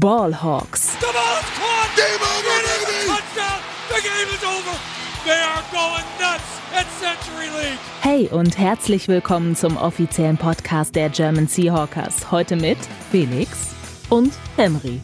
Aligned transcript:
Ballhawks. 0.00 0.98
The 1.00 1.12
ball 1.12 1.36
is 1.36 1.50
caught. 1.50 1.90
Game 1.96 2.22
over, 2.22 2.56
baby. 2.64 3.06
Touchdown. 3.08 3.60
The 3.90 4.00
game 4.00 4.34
is 4.34 4.42
over. 4.42 4.78
They 5.26 5.38
are 5.38 5.62
going 5.70 6.06
nuts 6.18 6.60
at 6.72 6.86
Century 6.98 7.48
League. 7.60 7.78
Hey 8.00 8.26
und 8.28 8.56
herzlich 8.56 9.08
willkommen 9.08 9.54
zum 9.54 9.76
offiziellen 9.76 10.38
Podcast 10.38 10.94
der 10.94 11.10
German 11.10 11.46
Seahawkers. 11.46 12.30
Heute 12.30 12.56
mit 12.56 12.78
Felix 13.10 13.74
und 14.08 14.32
Henry. 14.56 14.98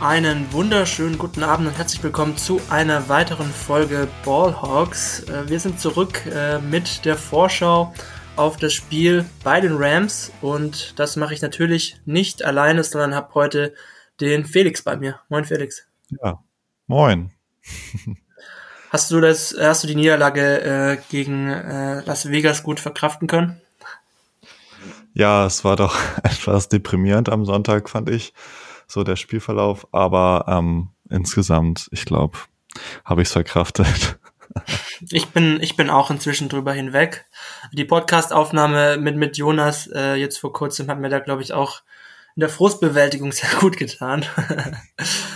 Einen 0.00 0.52
wunderschönen 0.52 1.16
guten 1.16 1.44
Abend 1.44 1.68
und 1.68 1.78
herzlich 1.78 2.02
willkommen 2.02 2.36
zu 2.36 2.60
einer 2.70 3.08
weiteren 3.08 3.52
Folge 3.52 4.08
Ballhawks. 4.24 5.20
Äh, 5.28 5.48
wir 5.48 5.60
sind 5.60 5.78
zurück 5.78 6.26
äh, 6.26 6.58
mit 6.58 7.04
der 7.04 7.16
Vorschau 7.16 7.92
auf 8.36 8.56
das 8.56 8.72
Spiel 8.72 9.24
bei 9.44 9.60
den 9.60 9.76
Rams 9.76 10.32
und 10.40 10.98
das 10.98 11.16
mache 11.16 11.34
ich 11.34 11.42
natürlich 11.42 12.00
nicht 12.04 12.44
alleine, 12.44 12.84
sondern 12.84 13.14
habe 13.14 13.34
heute 13.34 13.74
den 14.20 14.44
Felix 14.44 14.82
bei 14.82 14.96
mir. 14.96 15.20
Moin 15.28 15.44
Felix. 15.44 15.86
Ja, 16.22 16.42
moin. 16.86 17.32
Hast 18.90 19.12
du 19.12 19.20
das, 19.20 19.54
hast 19.56 19.84
du 19.84 19.86
die 19.86 19.94
Niederlage 19.94 20.62
äh, 20.62 20.98
gegen 21.10 21.48
äh, 21.48 22.00
Las 22.00 22.28
Vegas 22.28 22.64
gut 22.64 22.80
verkraften 22.80 23.28
können? 23.28 23.60
Ja, 25.14 25.46
es 25.46 25.64
war 25.64 25.76
doch 25.76 25.96
etwas 26.24 26.68
deprimierend 26.68 27.28
am 27.28 27.44
Sonntag, 27.44 27.88
fand 27.88 28.10
ich, 28.10 28.34
so 28.88 29.04
der 29.04 29.14
Spielverlauf. 29.14 29.86
Aber 29.92 30.46
ähm, 30.48 30.88
insgesamt, 31.08 31.88
ich 31.92 32.04
glaube, 32.04 32.36
habe 33.04 33.22
ich 33.22 33.28
es 33.28 33.32
verkraftet. 33.32 34.18
Ich 35.10 35.28
bin, 35.28 35.60
ich 35.62 35.76
bin 35.76 35.90
auch 35.90 36.10
inzwischen 36.10 36.48
drüber 36.48 36.72
hinweg. 36.72 37.26
Die 37.72 37.84
Podcastaufnahme 37.84 38.98
mit, 38.98 39.16
mit 39.16 39.36
Jonas 39.38 39.86
äh, 39.86 40.14
jetzt 40.14 40.38
vor 40.38 40.52
kurzem 40.52 40.88
hat 40.88 40.98
mir 41.00 41.08
da, 41.08 41.20
glaube 41.20 41.42
ich, 41.42 41.52
auch 41.52 41.82
in 42.36 42.40
der 42.40 42.48
Frustbewältigung 42.48 43.32
sehr 43.32 43.50
gut 43.60 43.76
getan. 43.76 44.24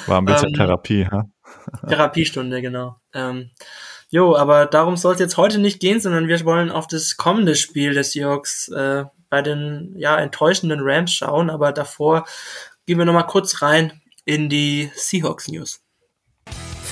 War 0.06 0.18
ein 0.18 0.24
bisschen 0.24 0.48
Ähm, 0.48 0.54
Therapie, 0.54 1.06
ha? 1.06 1.24
Therapiestunde, 1.88 2.60
genau. 2.60 2.96
Ähm, 3.14 3.50
jo, 4.10 4.36
aber 4.36 4.66
darum 4.66 4.96
soll 4.96 5.14
es 5.14 5.20
jetzt 5.20 5.36
heute 5.36 5.58
nicht 5.58 5.80
gehen, 5.80 6.00
sondern 6.00 6.28
wir 6.28 6.44
wollen 6.44 6.70
auf 6.70 6.86
das 6.86 7.16
kommende 7.16 7.54
Spiel 7.54 7.94
des 7.94 8.12
Seahawks 8.12 8.68
äh, 8.68 9.04
bei 9.30 9.42
den 9.42 9.94
ja 9.96 10.18
enttäuschenden 10.18 10.80
Rams 10.82 11.12
schauen. 11.12 11.50
Aber 11.50 11.72
davor 11.72 12.26
gehen 12.86 12.98
wir 12.98 13.04
noch 13.04 13.14
mal 13.14 13.22
kurz 13.22 13.62
rein 13.62 14.00
in 14.24 14.48
die 14.48 14.90
Seahawks 14.94 15.48
News. 15.48 15.83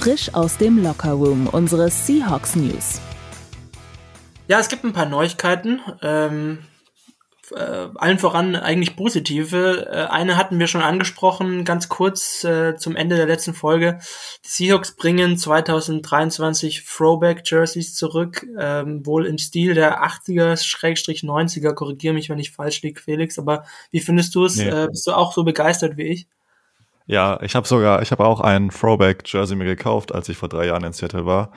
Frisch 0.02 0.34
aus 0.34 0.58
dem 0.58 0.82
Lockerroom 0.82 1.46
unsere 1.46 1.88
Seahawks 1.88 2.56
News. 2.56 3.00
Ja, 4.48 4.58
es 4.58 4.68
gibt 4.68 4.82
ein 4.82 4.92
paar 4.92 5.06
Neuigkeiten. 5.06 5.80
Ähm, 6.02 6.58
äh, 7.54 7.86
allen 7.94 8.18
voran 8.18 8.56
eigentlich 8.56 8.96
positive. 8.96 9.86
Äh, 9.88 10.10
eine 10.10 10.36
hatten 10.36 10.58
wir 10.58 10.66
schon 10.66 10.82
angesprochen, 10.82 11.64
ganz 11.64 11.88
kurz 11.88 12.42
äh, 12.42 12.74
zum 12.76 12.96
Ende 12.96 13.14
der 13.14 13.26
letzten 13.26 13.54
Folge. 13.54 14.00
Die 14.44 14.48
Seahawks 14.48 14.96
bringen 14.96 15.38
2023 15.38 16.84
Throwback 16.84 17.42
Jerseys 17.44 17.94
zurück, 17.94 18.44
ähm, 18.58 19.06
wohl 19.06 19.24
im 19.24 19.38
Stil 19.38 19.74
der 19.74 20.02
80er-90er. 20.04 21.74
Korrigiere 21.74 22.14
mich, 22.14 22.28
wenn 22.28 22.40
ich 22.40 22.50
falsch 22.50 22.82
liege, 22.82 23.00
Felix. 23.00 23.38
Aber 23.38 23.66
wie 23.92 24.00
findest 24.00 24.34
du 24.34 24.46
es? 24.46 24.56
Nee. 24.56 24.66
Äh, 24.68 24.88
bist 24.90 25.06
du 25.06 25.12
auch 25.12 25.32
so 25.32 25.44
begeistert 25.44 25.96
wie 25.96 26.08
ich? 26.08 26.26
Ja, 27.06 27.40
ich 27.42 27.54
habe 27.54 27.66
sogar, 27.66 28.02
ich 28.02 28.10
habe 28.12 28.24
auch 28.24 28.40
ein 28.40 28.70
Throwback-Jersey 28.70 29.56
mir 29.56 29.64
gekauft, 29.64 30.14
als 30.14 30.28
ich 30.28 30.36
vor 30.36 30.48
drei 30.48 30.66
Jahren 30.66 30.84
in 30.84 30.92
Seattle 30.92 31.26
war. 31.26 31.50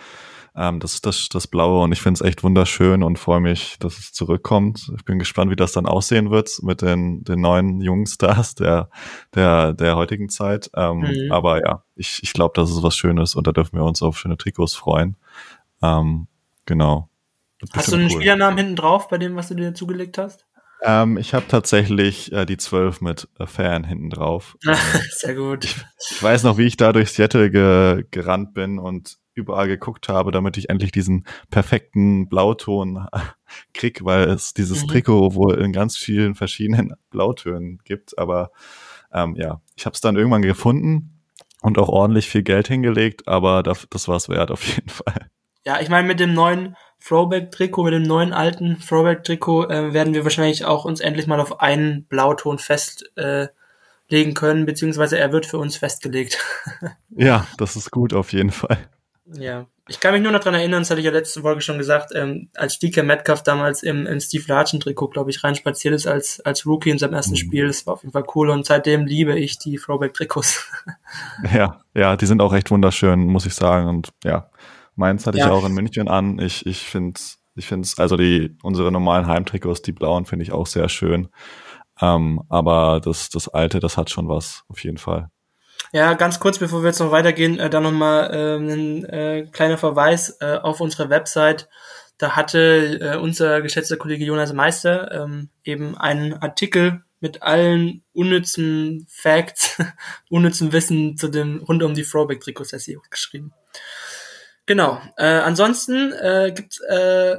Ähm, 0.58 0.80
das 0.80 0.94
ist 0.94 1.06
das, 1.06 1.28
das 1.28 1.48
Blaue 1.48 1.84
und 1.84 1.92
ich 1.92 2.02
finde 2.02 2.20
es 2.20 2.22
echt 2.22 2.42
wunderschön 2.44 3.04
und 3.04 3.20
freue 3.20 3.42
mich, 3.42 3.78
dass 3.80 3.98
es 3.98 4.14
zurückkommt. 4.14 4.90
Ich 4.98 5.04
bin 5.04 5.20
gespannt, 5.20 5.52
wie 5.52 5.58
das 5.58 5.74
dann 5.74 5.86
aussehen 5.86 6.32
wird 6.32 6.50
mit 6.62 6.82
den, 6.82 7.24
den 7.26 7.42
neuen 7.42 7.82
jungen 7.82 8.06
Stars 8.06 8.56
der, 8.56 8.90
der, 9.34 9.74
der 9.74 9.98
heutigen 9.98 10.30
Zeit. 10.30 10.70
Ähm, 10.76 11.00
Mhm. 11.00 11.32
Aber 11.32 11.60
ja, 11.60 11.84
ich, 11.96 12.22
ich 12.24 12.32
glaube, 12.32 12.54
das 12.56 12.72
ist 12.72 12.84
was 12.84 12.96
Schönes 12.96 13.36
und 13.36 13.48
da 13.48 13.52
dürfen 13.52 13.78
wir 13.78 13.84
uns 13.84 14.02
auf 14.02 14.18
schöne 14.18 14.38
Trikots 14.38 14.76
freuen. 14.76 15.18
Ähm, 15.84 16.28
genau. 16.66 17.10
Hast 17.74 17.92
du 17.92 17.96
einen 17.96 18.06
cool. 18.06 18.12
Spielernamen 18.12 18.58
hinten 18.58 18.76
drauf 18.78 19.08
bei 19.10 19.18
dem, 19.18 19.36
was 19.36 19.50
du 19.50 19.56
dir 19.56 19.74
zugelegt 19.74 20.18
hast? 20.18 20.46
Ähm, 20.82 21.18
ich 21.18 21.34
habe 21.34 21.48
tatsächlich 21.48 22.32
äh, 22.32 22.46
die 22.46 22.58
12 22.58 23.02
mit 23.02 23.28
äh, 23.40 23.48
Fan 23.48 23.84
hinten 23.84 24.10
drauf. 24.10 24.58
Sehr 25.12 25.36
gut. 25.36 25.66
Ich 25.66 26.22
weiß 26.22 26.44
noch, 26.44 26.58
wie 26.58 26.66
ich 26.66 26.78
da 26.78 26.94
durch 26.94 27.12
Seattle 27.12 27.50
ge 27.50 28.06
gerannt 28.12 28.54
bin 28.54 28.78
und 28.80 29.18
überall 29.34 29.68
geguckt 29.68 30.08
habe, 30.08 30.32
damit 30.32 30.58
ich 30.58 30.70
endlich 30.70 30.92
diesen 30.92 31.26
perfekten 31.50 32.30
Blauton 32.30 33.08
krieg, 33.74 34.04
weil 34.06 34.30
es 34.30 34.54
dieses 34.54 34.84
Mhm. 34.84 34.88
Trikot 34.88 35.36
wohl 35.36 35.56
in 35.56 35.74
ganz 35.74 35.98
vielen 35.98 36.36
verschiedenen 36.36 36.94
Blautönen 37.10 37.80
gibt. 37.84 38.18
Aber 38.18 38.52
ähm, 39.14 39.36
ja, 39.36 39.62
ich 39.76 39.86
habe 39.86 39.94
es 39.94 40.02
dann 40.02 40.16
irgendwann 40.16 40.42
gefunden 40.42 41.20
und 41.62 41.78
auch 41.80 41.90
ordentlich 41.90 42.30
viel 42.30 42.44
Geld 42.44 42.68
hingelegt, 42.68 43.28
aber 43.28 43.64
das, 43.64 43.88
das 43.90 44.08
war 44.08 44.18
es 44.18 44.30
wert 44.30 44.52
auf 44.52 44.64
jeden 44.68 44.90
Fall. 44.90 45.30
Ja, 45.66 45.82
ich 45.82 45.90
meine, 45.90 46.08
mit 46.08 46.20
dem 46.20 46.34
neuen 46.34 46.76
Throwback-Trikot, 47.04 47.84
mit 47.84 47.94
dem 47.94 48.04
neuen 48.04 48.34
alten 48.34 48.80
Throwback-Trikot 48.80 49.66
äh, 49.70 49.94
werden 49.94 50.14
wir 50.14 50.24
wahrscheinlich 50.24 50.66
auch 50.66 50.86
uns 50.86 51.00
endlich 51.00 51.28
mal 51.28 51.40
auf 51.40 51.60
einen 51.62 52.06
Blauton 52.06 52.58
festlegen 52.60 53.12
äh, 54.10 54.34
können, 54.34 54.66
beziehungsweise 54.66 55.18
er 55.20 55.32
wird 55.32 55.46
für 55.46 55.58
uns 55.58 55.78
festgelegt. 55.78 56.38
Ja, 57.18 57.48
das 57.58 57.78
ist 57.78 57.92
gut 57.92 58.14
auf 58.14 58.34
jeden 58.34 58.52
Fall. 58.52 58.78
ja. 59.26 59.66
Ich 59.88 60.00
kann 60.00 60.14
mich 60.14 60.24
nur 60.24 60.32
noch 60.32 60.40
dran 60.40 60.56
erinnern, 60.56 60.82
das 60.82 60.90
hatte 60.90 61.00
ich 61.00 61.06
ja 61.06 61.12
letzte 61.12 61.42
Folge 61.42 61.62
schon 61.62 61.78
gesagt, 61.78 62.12
ähm, 62.16 62.50
als 62.56 62.80
DK 62.80 63.04
Metcalf 63.04 63.44
damals 63.44 63.84
im, 63.84 64.08
im 64.08 64.20
Steve 64.20 64.44
Larchen-Trikot, 64.48 65.10
glaube 65.10 65.30
ich, 65.30 65.44
reinspaziert 65.44 65.94
ist 65.94 66.08
als, 66.08 66.40
als 66.40 66.66
Rookie 66.66 66.90
in 66.90 66.98
seinem 66.98 67.14
ersten 67.14 67.34
Mhm. 67.34 67.38
Spiel. 67.38 67.68
Das 67.68 67.86
war 67.86 67.94
auf 67.94 68.02
jeden 68.02 68.12
Fall 68.12 68.26
cool 68.34 68.50
und 68.50 68.66
seitdem 68.66 69.06
liebe 69.06 69.38
ich 69.38 69.60
die 69.60 69.78
Throwback-Trikots. 69.78 70.66
Ja, 71.54 71.82
ja, 71.94 72.18
die 72.18 72.26
sind 72.26 72.42
auch 72.42 72.52
echt 72.54 72.72
wunderschön, 72.72 73.28
muss 73.28 73.46
ich 73.46 73.54
sagen. 73.54 73.88
Und 73.88 74.10
ja, 74.24 74.50
meins 74.96 75.26
hatte 75.28 75.38
Ja. 75.38 75.46
ich 75.46 75.52
auch 75.52 75.66
in 75.66 75.74
München 75.74 76.08
an. 76.08 76.40
Ich, 76.40 76.66
ich 76.66 76.80
finde 76.80 77.20
ich 77.56 77.68
finde 77.68 77.86
es, 77.86 77.98
also 78.00 78.18
die, 78.18 78.58
unsere 78.64 78.92
normalen 78.92 79.28
Heimtrikots, 79.28 79.82
die 79.82 79.94
blauen, 79.94 80.26
finde 80.26 80.44
ich 80.44 80.52
auch 80.52 80.68
sehr 80.68 80.90
schön. 80.90 81.30
Ähm, 82.02 82.42
aber 82.50 83.00
das, 83.04 83.30
das 83.30 83.48
alte, 83.48 83.80
das 83.80 83.98
hat 83.98 84.10
schon 84.10 84.28
was, 84.28 84.64
auf 84.68 84.84
jeden 84.84 84.98
Fall. 84.98 85.30
Ja, 85.94 86.14
ganz 86.14 86.40
kurz, 86.42 86.60
bevor 86.60 86.82
wir 86.82 86.88
jetzt 86.88 87.00
noch 87.00 87.12
weitergehen, 87.12 87.58
äh, 87.60 87.70
da 87.70 87.80
nochmal 87.80 88.34
äh, 88.34 88.58
ein 88.58 89.06
äh, 89.06 89.48
kleiner 89.52 89.78
Verweis 89.78 90.38
äh, 90.42 90.58
auf 90.58 90.82
unsere 90.82 91.10
Website. 91.10 91.70
Da 92.18 92.36
hatte 92.36 93.00
äh, 93.02 93.18
unser 93.18 93.62
geschätzter 93.62 93.98
Kollege 93.98 94.26
Jonas 94.26 94.52
Meister 94.52 95.12
ähm, 95.12 95.50
eben 95.64 95.98
einen 95.98 96.34
Artikel 96.34 97.04
mit 97.22 97.44
allen 97.44 98.04
unnützen 98.14 99.06
Facts, 99.10 99.82
unnützen 100.30 100.74
Wissen 100.74 101.16
zu 101.18 101.30
dem 101.30 101.64
rund 101.64 101.84
um 101.84 101.94
die 101.94 102.04
Throwback-Trikots 102.04 102.76
geschrieben. 103.10 103.54
Genau. 104.66 105.00
Äh, 105.18 105.26
ansonsten 105.26 106.12
äh, 106.14 106.52
gibt 106.56 106.80
äh, 106.90 107.38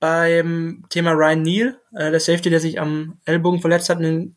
beim 0.00 0.84
Thema 0.90 1.12
Ryan 1.12 1.42
Neal, 1.42 1.80
äh, 1.94 2.10
der 2.10 2.20
Safety, 2.20 2.50
der 2.50 2.60
sich 2.60 2.80
am 2.80 3.20
Ellbogen 3.24 3.60
verletzt 3.60 3.88
hat, 3.88 4.00
ein 4.00 4.36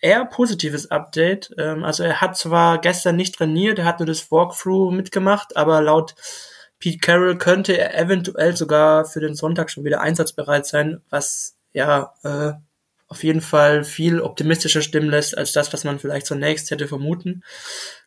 eher 0.00 0.24
positives 0.26 0.90
Update. 0.90 1.50
Ähm, 1.58 1.84
also 1.84 2.04
er 2.04 2.20
hat 2.20 2.36
zwar 2.36 2.78
gestern 2.80 3.16
nicht 3.16 3.34
trainiert, 3.34 3.78
er 3.78 3.86
hat 3.86 3.98
nur 3.98 4.06
das 4.06 4.30
Walkthrough 4.30 4.92
mitgemacht, 4.92 5.56
aber 5.56 5.80
laut 5.80 6.14
Pete 6.78 6.98
Carroll 6.98 7.38
könnte 7.38 7.76
er 7.76 7.98
eventuell 7.98 8.56
sogar 8.56 9.04
für 9.04 9.20
den 9.20 9.34
Sonntag 9.34 9.70
schon 9.70 9.84
wieder 9.84 10.00
einsatzbereit 10.00 10.66
sein, 10.66 11.00
was 11.10 11.56
ja 11.72 12.14
äh, 12.22 12.52
auf 13.08 13.24
jeden 13.24 13.40
Fall 13.40 13.82
viel 13.82 14.20
optimistischer 14.20 14.80
stimmen 14.80 15.10
lässt 15.10 15.36
als 15.36 15.52
das, 15.52 15.72
was 15.72 15.84
man 15.84 15.98
vielleicht 15.98 16.26
zunächst 16.26 16.70
hätte 16.70 16.86
vermuten 16.86 17.42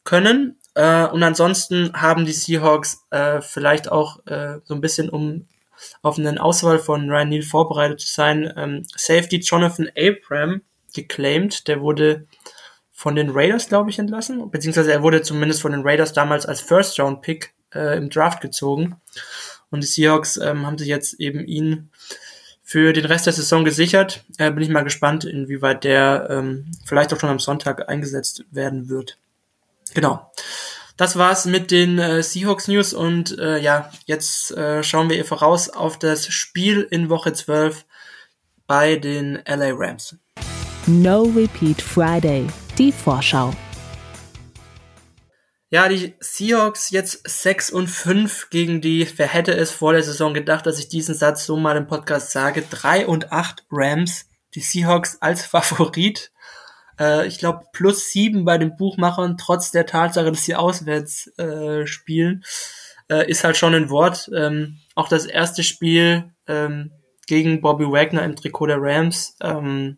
können. 0.05 0.57
Äh, 0.75 1.05
und 1.07 1.23
ansonsten 1.23 1.93
haben 1.93 2.25
die 2.25 2.31
Seahawks 2.31 3.05
äh, 3.11 3.41
vielleicht 3.41 3.91
auch 3.91 4.25
äh, 4.25 4.59
so 4.63 4.73
ein 4.73 4.81
bisschen 4.81 5.09
um 5.09 5.47
auf 6.01 6.17
eine 6.17 6.41
Auswahl 6.41 6.79
von 6.79 7.09
Ryan 7.09 7.29
Neal 7.29 7.41
vorbereitet 7.43 7.99
zu 7.99 8.07
sein, 8.07 8.51
ähm, 8.55 8.83
Safety 8.95 9.37
Jonathan 9.37 9.89
Abram 9.97 10.61
geclaimed. 10.93 11.67
Der 11.67 11.81
wurde 11.81 12.25
von 12.91 13.15
den 13.15 13.31
Raiders, 13.31 13.67
glaube 13.67 13.89
ich, 13.89 13.99
entlassen. 13.99 14.49
Beziehungsweise 14.49 14.93
er 14.93 15.03
wurde 15.03 15.21
zumindest 15.21 15.61
von 15.61 15.71
den 15.71 15.81
Raiders 15.81 16.13
damals 16.13 16.45
als 16.45 16.61
First-Round-Pick 16.61 17.53
äh, 17.73 17.97
im 17.97 18.09
Draft 18.09 18.41
gezogen. 18.41 18.95
Und 19.71 19.81
die 19.81 19.87
Seahawks 19.87 20.37
ähm, 20.37 20.65
haben 20.65 20.77
sich 20.77 20.87
jetzt 20.87 21.19
eben 21.19 21.45
ihn 21.45 21.89
für 22.63 22.93
den 22.93 23.05
Rest 23.05 23.25
der 23.25 23.33
Saison 23.33 23.65
gesichert. 23.65 24.23
Äh, 24.37 24.51
bin 24.51 24.63
ich 24.63 24.69
mal 24.69 24.83
gespannt, 24.83 25.25
inwieweit 25.25 25.83
der 25.83 26.27
ähm, 26.29 26.71
vielleicht 26.85 27.13
auch 27.13 27.19
schon 27.19 27.29
am 27.29 27.39
Sonntag 27.39 27.89
eingesetzt 27.89 28.45
werden 28.51 28.87
wird. 28.87 29.17
Genau. 29.93 30.31
Das 30.95 31.17
war's 31.17 31.45
mit 31.45 31.71
den 31.71 31.97
äh, 31.97 32.21
Seahawks 32.21 32.67
News 32.67 32.93
und 32.93 33.39
äh, 33.39 33.57
ja, 33.57 33.89
jetzt 34.05 34.51
äh, 34.51 34.83
schauen 34.83 35.09
wir 35.09 35.25
voraus 35.25 35.69
auf 35.69 35.97
das 35.97 36.27
Spiel 36.27 36.87
in 36.91 37.09
Woche 37.09 37.33
12 37.33 37.83
bei 38.67 38.97
den 38.97 39.41
LA 39.47 39.71
Rams. 39.73 40.15
No 40.85 41.23
Repeat 41.23 41.81
Friday. 41.81 42.45
Die 42.77 42.91
Vorschau. 42.91 43.55
Ja, 45.71 45.89
die 45.89 46.13
Seahawks 46.19 46.91
jetzt 46.91 47.27
6 47.27 47.71
und 47.71 47.87
5 47.87 48.51
gegen 48.51 48.79
die, 48.79 49.07
wer 49.17 49.27
hätte 49.27 49.53
es 49.53 49.71
vor 49.71 49.93
der 49.93 50.03
Saison 50.03 50.35
gedacht, 50.35 50.67
dass 50.67 50.77
ich 50.77 50.89
diesen 50.89 51.15
Satz 51.15 51.47
so 51.47 51.57
mal 51.57 51.75
im 51.75 51.87
Podcast 51.87 52.29
sage, 52.29 52.63
3 52.69 53.07
und 53.07 53.31
8 53.31 53.65
Rams, 53.71 54.27
die 54.53 54.59
Seahawks 54.59 55.17
als 55.21 55.43
Favorit 55.43 56.31
äh, 56.99 57.27
ich 57.27 57.39
glaube, 57.39 57.65
plus 57.73 58.11
sieben 58.11 58.45
bei 58.45 58.57
den 58.57 58.75
Buchmachern, 58.75 59.37
trotz 59.37 59.71
der 59.71 59.85
Tatsache, 59.85 60.31
dass 60.31 60.45
sie 60.45 60.55
auswärts 60.55 61.27
äh, 61.37 61.85
spielen, 61.87 62.43
äh, 63.09 63.29
ist 63.29 63.43
halt 63.43 63.57
schon 63.57 63.73
ein 63.75 63.89
Wort. 63.89 64.29
Ähm, 64.35 64.79
auch 64.95 65.07
das 65.07 65.25
erste 65.25 65.63
Spiel 65.63 66.31
ähm, 66.47 66.91
gegen 67.27 67.61
Bobby 67.61 67.85
Wagner 67.85 68.23
im 68.23 68.35
Trikot 68.35 68.67
der 68.67 68.81
Rams. 68.81 69.35
Ähm, 69.41 69.97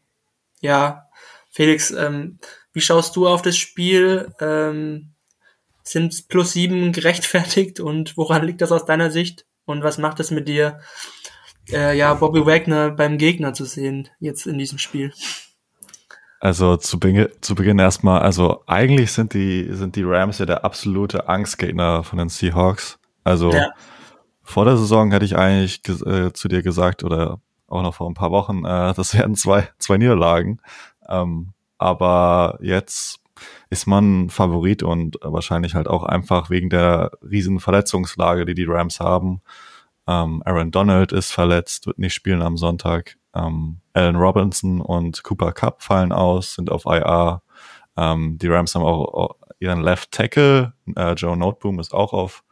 ja, 0.61 1.07
Felix, 1.49 1.91
ähm, 1.91 2.39
wie 2.73 2.81
schaust 2.81 3.15
du 3.15 3.27
auf 3.27 3.41
das 3.41 3.57
Spiel? 3.57 4.33
Ähm, 4.39 5.11
sind 5.83 6.27
plus 6.27 6.53
sieben 6.53 6.91
gerechtfertigt 6.91 7.79
und 7.79 8.17
woran 8.17 8.45
liegt 8.45 8.61
das 8.61 8.71
aus 8.71 8.85
deiner 8.85 9.11
Sicht? 9.11 9.45
Und 9.65 9.83
was 9.83 9.97
macht 9.97 10.19
es 10.19 10.31
mit 10.31 10.47
dir, 10.47 10.79
äh, 11.71 11.97
ja, 11.97 12.13
Bobby 12.13 12.45
Wagner 12.45 12.91
beim 12.91 13.17
Gegner 13.17 13.53
zu 13.53 13.65
sehen 13.65 14.09
jetzt 14.19 14.45
in 14.45 14.57
diesem 14.57 14.77
Spiel? 14.77 15.13
Also 16.45 16.77
zu, 16.77 16.99
Beginn, 16.99 17.27
zu 17.41 17.55
Beginn 17.55 17.79
erstmal, 17.79 18.21
also 18.21 18.61
eigentlich 18.67 19.11
sind 19.11 19.33
die, 19.33 19.67
sind 19.71 19.95
die 19.95 20.03
Rams 20.03 20.37
ja 20.37 20.45
der 20.45 20.63
absolute 20.63 21.27
Angstgegner 21.27 22.03
von 22.03 22.19
den 22.19 22.29
Seahawks. 22.29 22.99
Also 23.23 23.51
ja. 23.51 23.71
vor 24.43 24.63
der 24.63 24.77
Saison 24.77 25.09
hätte 25.09 25.25
ich 25.25 25.35
eigentlich 25.35 25.81
äh, 25.89 26.33
zu 26.33 26.47
dir 26.47 26.61
gesagt 26.61 27.03
oder 27.03 27.39
auch 27.65 27.81
noch 27.81 27.95
vor 27.95 28.07
ein 28.07 28.13
paar 28.13 28.29
Wochen, 28.29 28.63
äh, 28.63 28.93
das 28.95 29.15
wären 29.15 29.33
zwei, 29.33 29.69
zwei 29.79 29.97
Niederlagen. 29.97 30.61
Ähm, 31.09 31.53
aber 31.79 32.59
jetzt 32.61 33.21
ist 33.71 33.87
man 33.87 34.29
Favorit 34.29 34.83
und 34.83 35.17
wahrscheinlich 35.23 35.73
halt 35.73 35.87
auch 35.87 36.03
einfach 36.03 36.51
wegen 36.51 36.69
der 36.69 37.09
riesen 37.27 37.59
Verletzungslage, 37.59 38.45
die 38.45 38.53
die 38.53 38.65
Rams 38.65 38.99
haben. 38.99 39.41
Ähm, 40.07 40.41
Aaron 40.45 40.71
Donald 40.71 41.11
ist 41.11 41.31
verletzt, 41.31 41.87
wird 41.87 41.99
nicht 41.99 42.13
spielen 42.13 42.41
am 42.41 42.57
Sonntag. 42.57 43.17
Ähm, 43.33 43.79
Allen 43.93 44.15
Robinson 44.15 44.81
und 44.81 45.23
Cooper 45.23 45.51
Cup 45.51 45.81
fallen 45.81 46.11
aus, 46.11 46.55
sind 46.55 46.71
auf 46.71 46.85
IR. 46.85 47.41
Ähm, 47.97 48.37
die 48.37 48.47
Rams 48.47 48.75
haben 48.75 48.83
auch 48.83 49.35
ihren 49.59 49.81
Left 49.81 50.11
Tackle. 50.11 50.73
Äh, 50.95 51.13
Joe 51.13 51.37
Noteboom 51.37 51.79
ist 51.79 51.93
auch 51.93 52.13
auf 52.13 52.43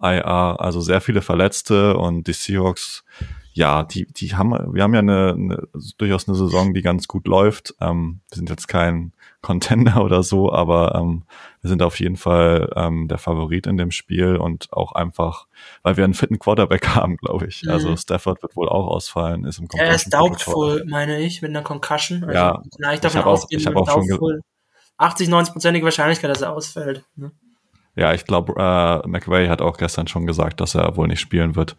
IR. 0.00 0.56
Also 0.58 0.80
sehr 0.80 1.00
viele 1.00 1.22
Verletzte 1.22 1.96
und 1.96 2.26
die 2.26 2.32
Seahawks, 2.32 3.04
ja, 3.52 3.84
die, 3.84 4.06
die 4.06 4.34
haben, 4.34 4.52
wir 4.74 4.82
haben 4.82 4.94
ja 4.94 5.00
eine, 5.00 5.32
eine 5.32 5.68
durchaus 5.98 6.28
eine 6.28 6.36
Saison, 6.36 6.74
die 6.74 6.82
ganz 6.82 7.08
gut 7.08 7.26
läuft. 7.26 7.74
Ähm, 7.80 8.20
wir 8.30 8.36
sind 8.36 8.50
jetzt 8.50 8.68
kein 8.68 9.12
Contender 9.46 10.02
oder 10.04 10.24
so, 10.24 10.52
aber 10.52 10.96
ähm, 10.96 11.22
wir 11.60 11.68
sind 11.68 11.80
auf 11.82 12.00
jeden 12.00 12.16
Fall 12.16 12.68
ähm, 12.74 13.06
der 13.06 13.18
Favorit 13.18 13.68
in 13.68 13.76
dem 13.76 13.92
Spiel 13.92 14.36
und 14.36 14.72
auch 14.72 14.92
einfach, 14.92 15.46
weil 15.84 15.96
wir 15.96 16.02
einen 16.02 16.14
fitten 16.14 16.40
Quarterback 16.40 16.88
haben, 16.96 17.16
glaube 17.16 17.46
ich. 17.46 17.62
Also 17.68 17.86
mhm. 17.86 17.92
Also 17.92 18.02
Stafford 18.02 18.42
wird 18.42 18.56
wohl 18.56 18.68
auch 18.68 18.88
ausfallen, 18.88 19.44
ist 19.44 19.58
im 19.58 19.68
Concussion. 19.68 19.88
Er 19.88 19.94
ist 19.94 20.12
doubtful, 20.12 20.84
meine 20.88 21.20
ich, 21.20 21.42
mit 21.42 21.50
einer 21.50 21.62
Concussion. 21.62 22.24
Also 22.24 22.34
ja, 22.34 22.62
ich 22.92 23.00
davon 23.00 23.20
ich 23.20 23.26
ausgehen, 23.26 23.60
ich 23.60 23.68
auch 23.68 23.88
schon 23.88 24.40
80, 24.98 25.28
90 25.28 25.52
prozentige 25.52 25.84
Wahrscheinlichkeit, 25.84 26.30
dass 26.30 26.42
er 26.42 26.52
ausfällt. 26.52 27.04
Ne? 27.14 27.30
Ja, 27.94 28.12
ich 28.12 28.24
glaube, 28.24 28.54
äh, 28.56 29.06
McVay 29.08 29.46
hat 29.46 29.62
auch 29.62 29.76
gestern 29.76 30.08
schon 30.08 30.26
gesagt, 30.26 30.60
dass 30.60 30.74
er 30.74 30.96
wohl 30.96 31.06
nicht 31.06 31.20
spielen 31.20 31.54
wird. 31.54 31.76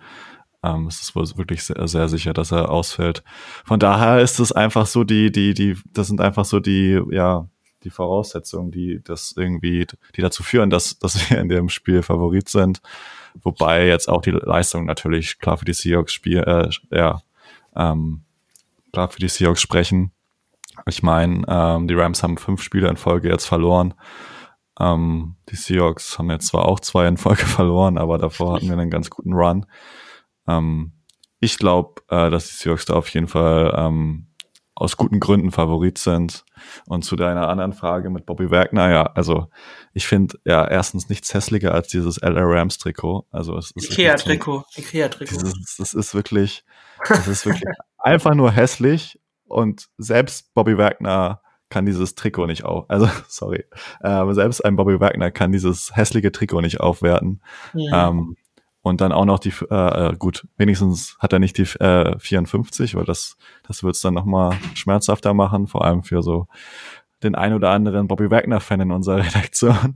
Ähm, 0.64 0.88
es 0.88 1.02
ist 1.02 1.16
wohl 1.16 1.26
wirklich 1.36 1.64
sehr, 1.64 1.88
sehr 1.88 2.08
sicher, 2.08 2.34
dass 2.34 2.52
er 2.52 2.70
ausfällt. 2.70 3.24
Von 3.66 3.80
daher 3.80 4.22
ist 4.22 4.40
es 4.40 4.52
einfach 4.52 4.86
so 4.86 5.04
die, 5.04 5.32
die, 5.32 5.54
die, 5.54 5.78
das 5.92 6.08
sind 6.08 6.22
einfach 6.22 6.46
so 6.46 6.60
die, 6.60 7.02
ja, 7.12 7.48
die 7.84 7.90
Voraussetzungen, 7.90 8.72
die 8.72 9.02
das 9.04 9.34
irgendwie, 9.36 9.86
die 10.16 10.22
dazu 10.22 10.44
führen, 10.44 10.70
dass, 10.70 11.00
dass 11.00 11.30
wir 11.30 11.40
in 11.40 11.50
dem 11.50 11.70
Spiel 11.70 12.02
Favorit 12.02 12.50
sind. 12.50 12.82
Wobei 13.42 13.88
jetzt 13.88 14.10
auch 14.10 14.22
die 14.22 14.32
Leistung 14.32 14.86
natürlich 14.86 15.40
klar 15.40 15.58
für 15.58 15.66
die 15.66 15.74
Seahawks 15.74 16.14
spiel, 16.14 16.40
äh, 16.40 16.70
ja, 16.96 17.22
ähm, 17.76 18.24
klar 18.92 19.10
für 19.10 19.20
die 19.20 19.30
Seahawks 19.30 19.62
sprechen. 19.62 20.12
Ich 20.88 21.04
meine, 21.04 21.44
ähm, 21.48 21.88
die 21.88 21.94
Rams 21.94 22.24
haben 22.24 22.38
fünf 22.38 22.62
Spiele 22.62 22.90
in 22.90 22.98
Folge 22.98 23.30
jetzt 23.30 23.46
verloren. 23.46 23.94
Ähm, 24.80 25.36
die 25.50 25.56
Seahawks 25.56 26.18
haben 26.18 26.30
jetzt 26.30 26.48
zwar 26.48 26.66
auch 26.66 26.80
zwei 26.80 27.08
in 27.08 27.18
Folge 27.18 27.46
verloren, 27.46 27.98
aber 27.98 28.18
davor 28.18 28.56
hatten 28.56 28.68
wir 28.68 28.74
einen 28.74 28.90
ganz 28.90 29.10
guten 29.10 29.34
Run. 29.34 29.66
Ähm, 30.48 30.94
ich 31.40 31.58
glaube, 31.58 32.02
äh, 32.10 32.30
dass 32.30 32.48
die 32.48 32.56
Seahawks 32.56 32.86
da 32.86 32.94
auf 32.94 33.10
jeden 33.10 33.28
Fall 33.28 33.74
ähm, 33.78 34.27
aus 34.80 34.96
guten 34.96 35.20
Gründen 35.20 35.52
Favorit 35.52 35.98
sind. 35.98 36.46
Und 36.86 37.04
zu 37.04 37.16
deiner 37.16 37.50
anderen 37.50 37.74
Frage 37.74 38.10
mit 38.10 38.26
Bobby 38.26 38.52
Wagner, 38.52 38.90
ja, 38.90 39.04
also 39.04 39.48
ich 39.94 40.08
finde 40.08 40.38
ja 40.46 40.68
erstens 40.68 41.10
nichts 41.10 41.34
hässlicher 41.34 41.74
als 41.74 41.88
dieses 41.88 42.18
LR 42.18 42.46
Rams 42.46 42.78
Trikot. 42.78 43.26
Also 43.32 43.58
es 43.58 43.72
ist 43.72 43.92
Ikea 43.92 44.16
Trikot, 44.16 44.66
Ikea 44.76 45.10
Trikot. 45.10 45.36
Das 45.78 45.94
ist 45.94 46.14
wirklich, 46.14 46.64
das 47.08 47.28
ist 47.28 47.46
wirklich 47.46 47.64
einfach 47.98 48.36
nur 48.36 48.52
hässlich 48.52 49.20
und 49.46 49.88
selbst 49.98 50.54
Bobby 50.54 50.78
Wagner 50.78 51.42
kann 51.70 51.86
dieses 51.86 52.16
Trikot 52.16 52.46
nicht 52.46 52.64
auf, 52.64 52.86
also 52.88 53.10
sorry, 53.28 53.66
äh, 54.02 54.08
aber 54.08 54.34
selbst 54.36 54.64
ein 54.64 54.76
Bobby 54.76 55.00
Wagner 55.00 55.32
kann 55.32 55.52
dieses 55.52 55.96
hässliche 55.96 56.32
Trikot 56.32 56.62
nicht 56.62 56.80
aufwerten. 56.80 57.42
Ja. 57.74 58.10
Ähm, 58.10 58.38
und 58.88 59.02
dann 59.02 59.12
auch 59.12 59.26
noch 59.26 59.40
die, 59.40 59.54
äh, 59.70 60.10
äh, 60.10 60.16
gut, 60.18 60.48
wenigstens 60.58 61.18
hat 61.20 61.34
er 61.34 61.40
nicht 61.40 61.58
die 61.58 61.64
äh, 61.80 62.18
54, 62.18 62.96
weil 62.96 63.06
das, 63.06 63.38
das 63.68 63.84
wird 63.84 63.96
es 63.96 64.02
dann 64.02 64.14
nochmal 64.14 64.58
schmerzhafter 64.74 65.34
machen, 65.34 65.68
vor 65.68 65.86
allem 65.86 66.04
für 66.04 66.22
so 66.22 66.48
den 67.24 67.36
ein 67.36 67.54
oder 67.54 67.72
anderen 67.72 68.08
Bobby 68.08 68.30
Wagner-Fan 68.30 68.82
in 68.82 68.92
unserer 68.92 69.18
Redaktion. 69.26 69.96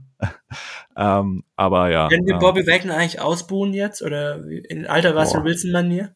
ähm, 0.96 1.44
aber 1.56 1.90
ja. 1.90 2.08
Können 2.08 2.26
wir 2.26 2.38
Bobby 2.38 2.66
Wagner 2.66 2.96
eigentlich 2.96 3.20
ausbuhen 3.20 3.72
jetzt? 3.74 4.02
Oder 4.02 4.44
in 4.46 4.86
alter 4.86 5.16
Russell 5.16 5.44
Wilson-Manier? 5.44 6.14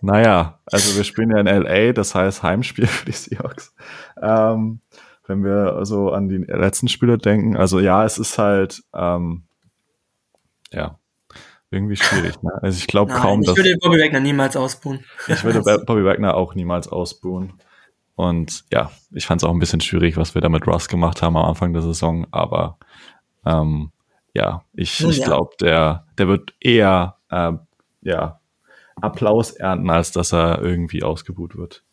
Naja, 0.00 0.60
also 0.66 0.96
wir 0.96 1.04
spielen 1.04 1.30
ja 1.30 1.40
in 1.40 1.46
LA, 1.46 1.92
das 1.92 2.14
heißt 2.14 2.42
Heimspiel 2.42 2.86
für 2.88 3.06
die 3.06 3.12
Seahawks. 3.12 3.74
Ähm, 4.20 4.80
wenn 5.26 5.42
wir 5.42 5.84
so 5.84 6.10
an 6.10 6.28
die 6.28 6.38
letzten 6.38 6.88
Spiele 6.88 7.18
denken, 7.18 7.56
also 7.56 7.80
ja, 7.80 8.04
es 8.04 8.18
ist 8.18 8.38
halt, 8.38 8.82
ähm, 8.94 9.44
ja, 10.72 10.98
irgendwie 11.74 11.96
schwierig. 11.96 12.42
Ne? 12.42 12.50
Also 12.62 12.78
ich 12.78 12.86
glaube 12.86 13.12
kaum, 13.12 13.40
ich 13.40 13.48
dass... 13.48 13.58
Ich 13.58 13.64
würde 13.64 13.78
Bobby 13.78 14.00
Wagner 14.00 14.20
niemals 14.20 14.56
ausbuhen. 14.56 15.04
Ich 15.28 15.44
würde 15.44 15.60
Bobby 15.86 16.04
Wagner 16.04 16.34
auch 16.36 16.54
niemals 16.54 16.88
ausbuhen. 16.88 17.52
Und 18.16 18.64
ja, 18.72 18.92
ich 19.12 19.26
fand 19.26 19.42
es 19.42 19.48
auch 19.48 19.52
ein 19.52 19.58
bisschen 19.58 19.80
schwierig, 19.80 20.16
was 20.16 20.34
wir 20.34 20.40
da 20.40 20.48
mit 20.48 20.66
Russ 20.66 20.88
gemacht 20.88 21.20
haben 21.20 21.36
am 21.36 21.44
Anfang 21.46 21.72
der 21.72 21.82
Saison. 21.82 22.26
Aber 22.30 22.78
ähm, 23.44 23.90
ja, 24.34 24.62
ich, 24.72 25.02
ich 25.04 25.18
ja. 25.18 25.24
glaube, 25.24 25.54
der, 25.60 26.06
der 26.18 26.28
wird 26.28 26.54
eher 26.60 27.16
äh, 27.30 27.52
ja, 28.02 28.40
Applaus 29.00 29.52
ernten, 29.52 29.90
als 29.90 30.12
dass 30.12 30.32
er 30.32 30.62
irgendwie 30.62 31.02
ausgebuht 31.02 31.56
wird. 31.56 31.84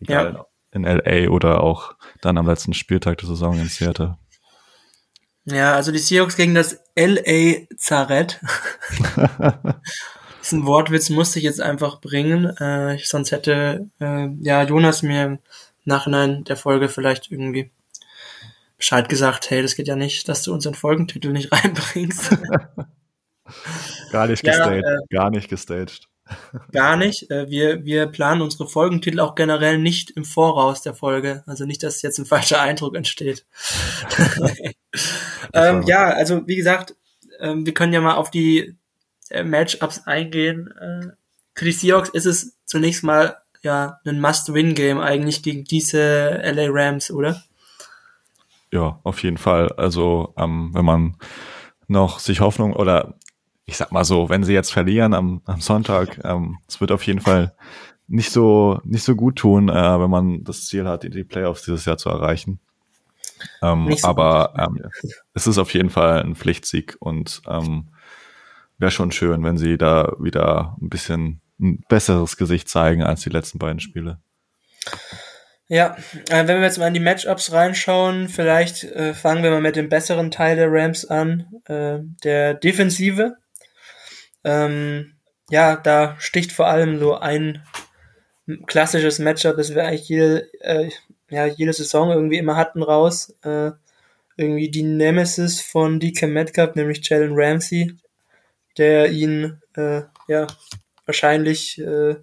Egal 0.00 0.34
ja. 0.34 0.46
in 0.72 0.84
LA 0.84 1.30
oder 1.30 1.62
auch 1.62 1.94
dann 2.20 2.38
am 2.38 2.46
letzten 2.46 2.74
Spieltag 2.74 3.18
der 3.18 3.28
Saison 3.28 3.58
in 3.58 3.68
Seattle. 3.68 4.16
Ja, 5.46 5.74
also 5.74 5.92
die 5.92 5.98
Seahawks 5.98 6.36
gegen 6.36 6.54
das 6.54 6.80
LA 6.96 7.66
Zarett. 7.76 8.40
Diesen 10.42 10.66
Wortwitz 10.66 11.08
musste 11.08 11.38
ich 11.38 11.44
jetzt 11.44 11.60
einfach 11.60 12.00
bringen. 12.00 12.46
Äh, 12.56 12.98
sonst 13.02 13.30
hätte 13.30 13.88
äh, 14.00 14.28
ja 14.40 14.64
Jonas 14.64 15.02
mir 15.02 15.24
im 15.24 15.38
Nachhinein 15.84 16.42
der 16.44 16.56
Folge 16.56 16.88
vielleicht 16.88 17.30
irgendwie 17.30 17.70
Bescheid 18.76 19.08
gesagt, 19.08 19.50
hey, 19.50 19.62
das 19.62 19.76
geht 19.76 19.88
ja 19.88 19.96
nicht, 19.96 20.28
dass 20.28 20.42
du 20.42 20.52
unseren 20.52 20.74
Folgentitel 20.74 21.32
nicht 21.32 21.52
reinbringst. 21.52 22.30
gar 24.10 24.26
nicht 24.26 24.42
gestaged, 24.42 24.84
ja, 24.84 24.94
äh, 24.94 24.98
gar 25.10 25.30
nicht 25.30 25.48
gestaged. 25.48 26.08
Gar 26.72 26.96
nicht. 26.96 27.30
Äh, 27.30 27.48
wir, 27.48 27.84
wir 27.84 28.06
planen 28.06 28.42
unsere 28.42 28.68
Folgentitel 28.68 29.20
auch 29.20 29.36
generell 29.36 29.78
nicht 29.78 30.10
im 30.10 30.24
Voraus 30.24 30.82
der 30.82 30.94
Folge. 30.94 31.44
Also 31.46 31.64
nicht, 31.64 31.84
dass 31.84 32.02
jetzt 32.02 32.18
ein 32.18 32.26
falscher 32.26 32.60
Eindruck 32.60 32.96
entsteht. 32.96 33.46
Ähm, 35.52 35.82
ja, 35.82 36.08
also 36.08 36.46
wie 36.46 36.56
gesagt, 36.56 36.94
ähm, 37.40 37.66
wir 37.66 37.74
können 37.74 37.92
ja 37.92 38.00
mal 38.00 38.14
auf 38.14 38.30
die 38.30 38.76
äh, 39.30 39.42
Matchups 39.42 40.06
eingehen. 40.06 40.72
Äh, 40.80 41.08
für 41.54 41.64
die 41.64 41.72
Seahawks 41.72 42.08
ist 42.10 42.26
es 42.26 42.56
zunächst 42.64 43.02
mal 43.02 43.36
ja 43.62 43.98
ein 44.04 44.20
Must-Win-Game 44.20 45.00
eigentlich 45.00 45.42
gegen 45.42 45.64
diese 45.64 46.40
LA 46.44 46.68
Rams, 46.68 47.10
oder? 47.10 47.42
Ja, 48.72 49.00
auf 49.04 49.22
jeden 49.22 49.38
Fall. 49.38 49.72
Also 49.72 50.34
ähm, 50.36 50.70
wenn 50.72 50.84
man 50.84 51.16
noch 51.88 52.18
sich 52.18 52.40
Hoffnung 52.40 52.72
oder 52.72 53.14
ich 53.64 53.76
sag 53.76 53.90
mal 53.90 54.04
so, 54.04 54.28
wenn 54.28 54.44
sie 54.44 54.52
jetzt 54.52 54.72
verlieren 54.72 55.14
am, 55.14 55.42
am 55.44 55.60
Sonntag, 55.60 56.20
ähm, 56.24 56.58
es 56.68 56.80
wird 56.80 56.92
auf 56.92 57.04
jeden 57.04 57.20
Fall 57.20 57.54
nicht 58.08 58.30
so 58.30 58.80
nicht 58.84 59.02
so 59.02 59.16
gut 59.16 59.36
tun, 59.36 59.68
äh, 59.68 60.00
wenn 60.00 60.10
man 60.10 60.44
das 60.44 60.66
Ziel 60.66 60.86
hat, 60.86 61.02
die 61.02 61.24
Playoffs 61.24 61.62
dieses 61.62 61.84
Jahr 61.84 61.98
zu 61.98 62.08
erreichen. 62.08 62.60
Ähm, 63.62 63.92
so 63.96 64.08
aber 64.08 64.54
ähm, 64.58 64.90
es 65.34 65.46
ist 65.46 65.58
auf 65.58 65.72
jeden 65.72 65.90
Fall 65.90 66.22
ein 66.22 66.36
Pflichtsieg 66.36 66.96
und 67.00 67.42
ähm, 67.48 67.88
wäre 68.78 68.90
schon 68.90 69.12
schön, 69.12 69.42
wenn 69.44 69.58
sie 69.58 69.78
da 69.78 70.12
wieder 70.18 70.76
ein 70.80 70.88
bisschen 70.88 71.40
ein 71.58 71.84
besseres 71.88 72.36
Gesicht 72.36 72.68
zeigen 72.68 73.02
als 73.02 73.22
die 73.22 73.30
letzten 73.30 73.58
beiden 73.58 73.80
Spiele. 73.80 74.18
Ja, 75.68 75.96
äh, 76.28 76.46
wenn 76.46 76.58
wir 76.58 76.62
jetzt 76.62 76.78
mal 76.78 76.86
in 76.86 76.94
die 76.94 77.00
Matchups 77.00 77.50
reinschauen, 77.52 78.28
vielleicht 78.28 78.84
äh, 78.84 79.14
fangen 79.14 79.42
wir 79.42 79.50
mal 79.50 79.60
mit 79.60 79.74
dem 79.74 79.88
besseren 79.88 80.30
Teil 80.30 80.56
der 80.56 80.70
Rams 80.70 81.04
an, 81.04 81.46
äh, 81.64 81.98
der 82.22 82.54
Defensive. 82.54 83.36
Ähm, 84.44 85.14
ja, 85.50 85.76
da 85.76 86.14
sticht 86.18 86.52
vor 86.52 86.68
allem 86.68 87.00
so 87.00 87.16
ein 87.16 87.62
klassisches 88.66 89.18
Matchup, 89.18 89.56
das 89.56 89.74
wir 89.74 89.84
eigentlich 89.84 90.08
jede, 90.08 90.48
äh, 90.60 90.90
ja 91.30 91.46
jede 91.46 91.72
Saison 91.72 92.10
irgendwie 92.10 92.38
immer 92.38 92.56
hatten 92.56 92.82
raus. 92.82 93.34
Äh, 93.42 93.72
irgendwie 94.36 94.70
die 94.70 94.82
Nemesis 94.82 95.60
von 95.60 95.98
DK 95.98 96.28
Metcalf, 96.28 96.74
nämlich 96.74 97.08
Jalen 97.08 97.32
Ramsey, 97.34 97.96
der 98.76 99.10
ihn 99.10 99.60
äh, 99.76 100.02
ja 100.28 100.46
wahrscheinlich 101.06 101.78
äh, 101.78 102.16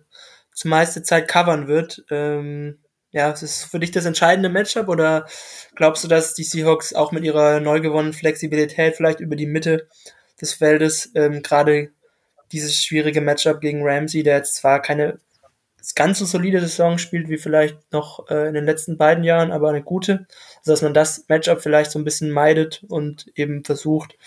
zur 0.53 0.69
meiste 0.69 1.01
Zeit 1.01 1.27
covern 1.27 1.67
wird. 1.67 2.03
Ähm, 2.12 2.79
ja, 3.12 3.31
ist 3.31 3.43
es 3.43 3.63
für 3.63 3.79
dich 3.79 3.91
das 3.91 4.05
entscheidende 4.05 4.50
Matchup 4.50 4.88
oder 4.88 5.27
glaubst 5.75 6.03
du, 6.03 6.07
dass 6.07 6.33
die 6.33 6.43
Seahawks 6.43 6.93
auch 6.93 7.12
mit 7.12 7.24
ihrer 7.24 7.60
neu 7.60 7.79
gewonnenen 7.79 8.13
Flexibilität 8.13 8.95
vielleicht 8.95 9.19
über 9.19 9.36
die 9.36 9.45
Mitte 9.45 9.88
des 10.41 10.53
Feldes 10.53 11.12
ähm, 11.15 11.41
gerade 11.43 11.89
dieses 12.51 12.83
schwierige 12.83 13.22
Matchup 13.22 13.62
gegen 13.62 13.83
Ramsey, 13.83 14.24
der 14.24 14.38
jetzt 14.38 14.55
zwar 14.55 14.81
keine 14.81 15.19
ganz 15.95 16.19
so 16.19 16.25
solide 16.25 16.61
Saison 16.61 16.97
spielt 16.97 17.29
wie 17.29 17.37
vielleicht 17.37 17.77
noch 17.91 18.29
äh, 18.29 18.47
in 18.47 18.53
den 18.53 18.65
letzten 18.65 18.97
beiden 18.97 19.23
Jahren, 19.23 19.51
aber 19.51 19.69
eine 19.69 19.83
gute, 19.83 20.27
also 20.59 20.71
dass 20.71 20.81
man 20.81 20.93
das 20.93 21.25
Matchup 21.27 21.61
vielleicht 21.61 21.91
so 21.91 21.99
ein 21.99 22.05
bisschen 22.05 22.31
meidet 22.31 22.83
und 22.87 23.27
eben 23.35 23.63
versucht, 23.63 24.17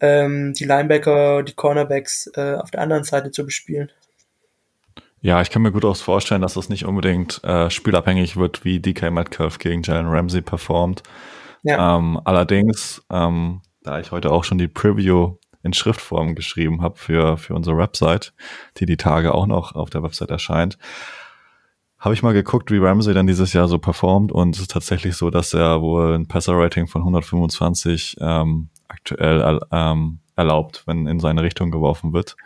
ähm, 0.00 0.54
die 0.54 0.64
Linebacker, 0.64 1.42
die 1.42 1.54
Cornerbacks 1.54 2.30
äh, 2.34 2.54
auf 2.54 2.70
der 2.70 2.80
anderen 2.80 3.04
Seite 3.04 3.30
zu 3.30 3.44
bespielen. 3.44 3.90
Ja, 5.20 5.42
ich 5.42 5.50
kann 5.50 5.62
mir 5.62 5.72
gut 5.72 5.84
auch 5.84 5.96
vorstellen, 5.96 6.42
dass 6.42 6.54
das 6.54 6.68
nicht 6.68 6.84
unbedingt 6.84 7.42
äh, 7.42 7.70
spielabhängig 7.70 8.36
wird, 8.36 8.64
wie 8.64 8.78
DK 8.78 9.10
Metcalf 9.10 9.58
gegen 9.58 9.82
Jalen 9.82 10.06
Ramsey 10.06 10.42
performt. 10.42 11.02
Ja. 11.64 11.96
Ähm, 11.96 12.20
allerdings, 12.24 13.02
ähm, 13.10 13.62
da 13.82 13.98
ich 13.98 14.12
heute 14.12 14.30
auch 14.30 14.44
schon 14.44 14.58
die 14.58 14.68
Preview 14.68 15.34
in 15.62 15.72
Schriftform 15.72 16.34
geschrieben 16.34 16.82
habe 16.82 16.96
für, 16.96 17.36
für 17.36 17.54
unsere 17.54 17.76
Website, 17.76 18.32
die 18.78 18.86
die 18.86 18.96
Tage 18.96 19.34
auch 19.34 19.46
noch 19.46 19.74
auf 19.74 19.90
der 19.90 20.02
Website 20.02 20.30
erscheint, 20.30 20.78
habe 21.98 22.14
ich 22.14 22.22
mal 22.22 22.32
geguckt, 22.32 22.70
wie 22.70 22.78
Ramsey 22.78 23.12
dann 23.12 23.26
dieses 23.26 23.52
Jahr 23.52 23.66
so 23.66 23.78
performt 23.78 24.30
und 24.30 24.54
es 24.54 24.62
ist 24.62 24.70
tatsächlich 24.70 25.16
so, 25.16 25.30
dass 25.30 25.52
er 25.52 25.82
wohl 25.82 26.14
ein 26.14 26.28
Passer-Rating 26.28 26.86
von 26.86 27.02
125 27.02 28.16
ähm, 28.20 28.68
aktuell 28.86 29.60
ähm, 29.72 30.20
erlaubt, 30.36 30.84
wenn 30.86 31.06
in 31.06 31.18
seine 31.18 31.42
Richtung 31.42 31.72
geworfen 31.72 32.12
wird. 32.12 32.36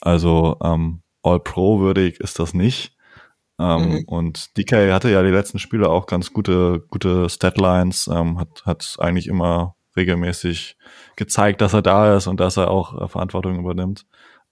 Also 0.00 0.56
ähm, 0.62 1.02
All-Pro-würdig 1.22 2.20
ist 2.20 2.38
das 2.38 2.54
nicht. 2.54 2.96
Ähm, 3.58 3.88
mhm. 3.88 4.04
Und 4.06 4.56
DK 4.56 4.92
hatte 4.92 5.10
ja 5.10 5.22
die 5.22 5.30
letzten 5.30 5.58
Spiele 5.58 5.88
auch 5.88 6.06
ganz 6.06 6.32
gute, 6.32 6.80
gute 6.88 7.28
Statlines, 7.28 8.08
ähm, 8.08 8.38
hat, 8.38 8.64
hat 8.64 8.96
eigentlich 8.98 9.26
immer 9.26 9.76
regelmäßig 9.96 10.76
gezeigt, 11.16 11.60
dass 11.60 11.72
er 11.72 11.82
da 11.82 12.16
ist 12.16 12.26
und 12.26 12.40
dass 12.40 12.56
er 12.56 12.70
auch 12.70 13.00
äh, 13.00 13.08
Verantwortung 13.08 13.58
übernimmt. 13.58 14.06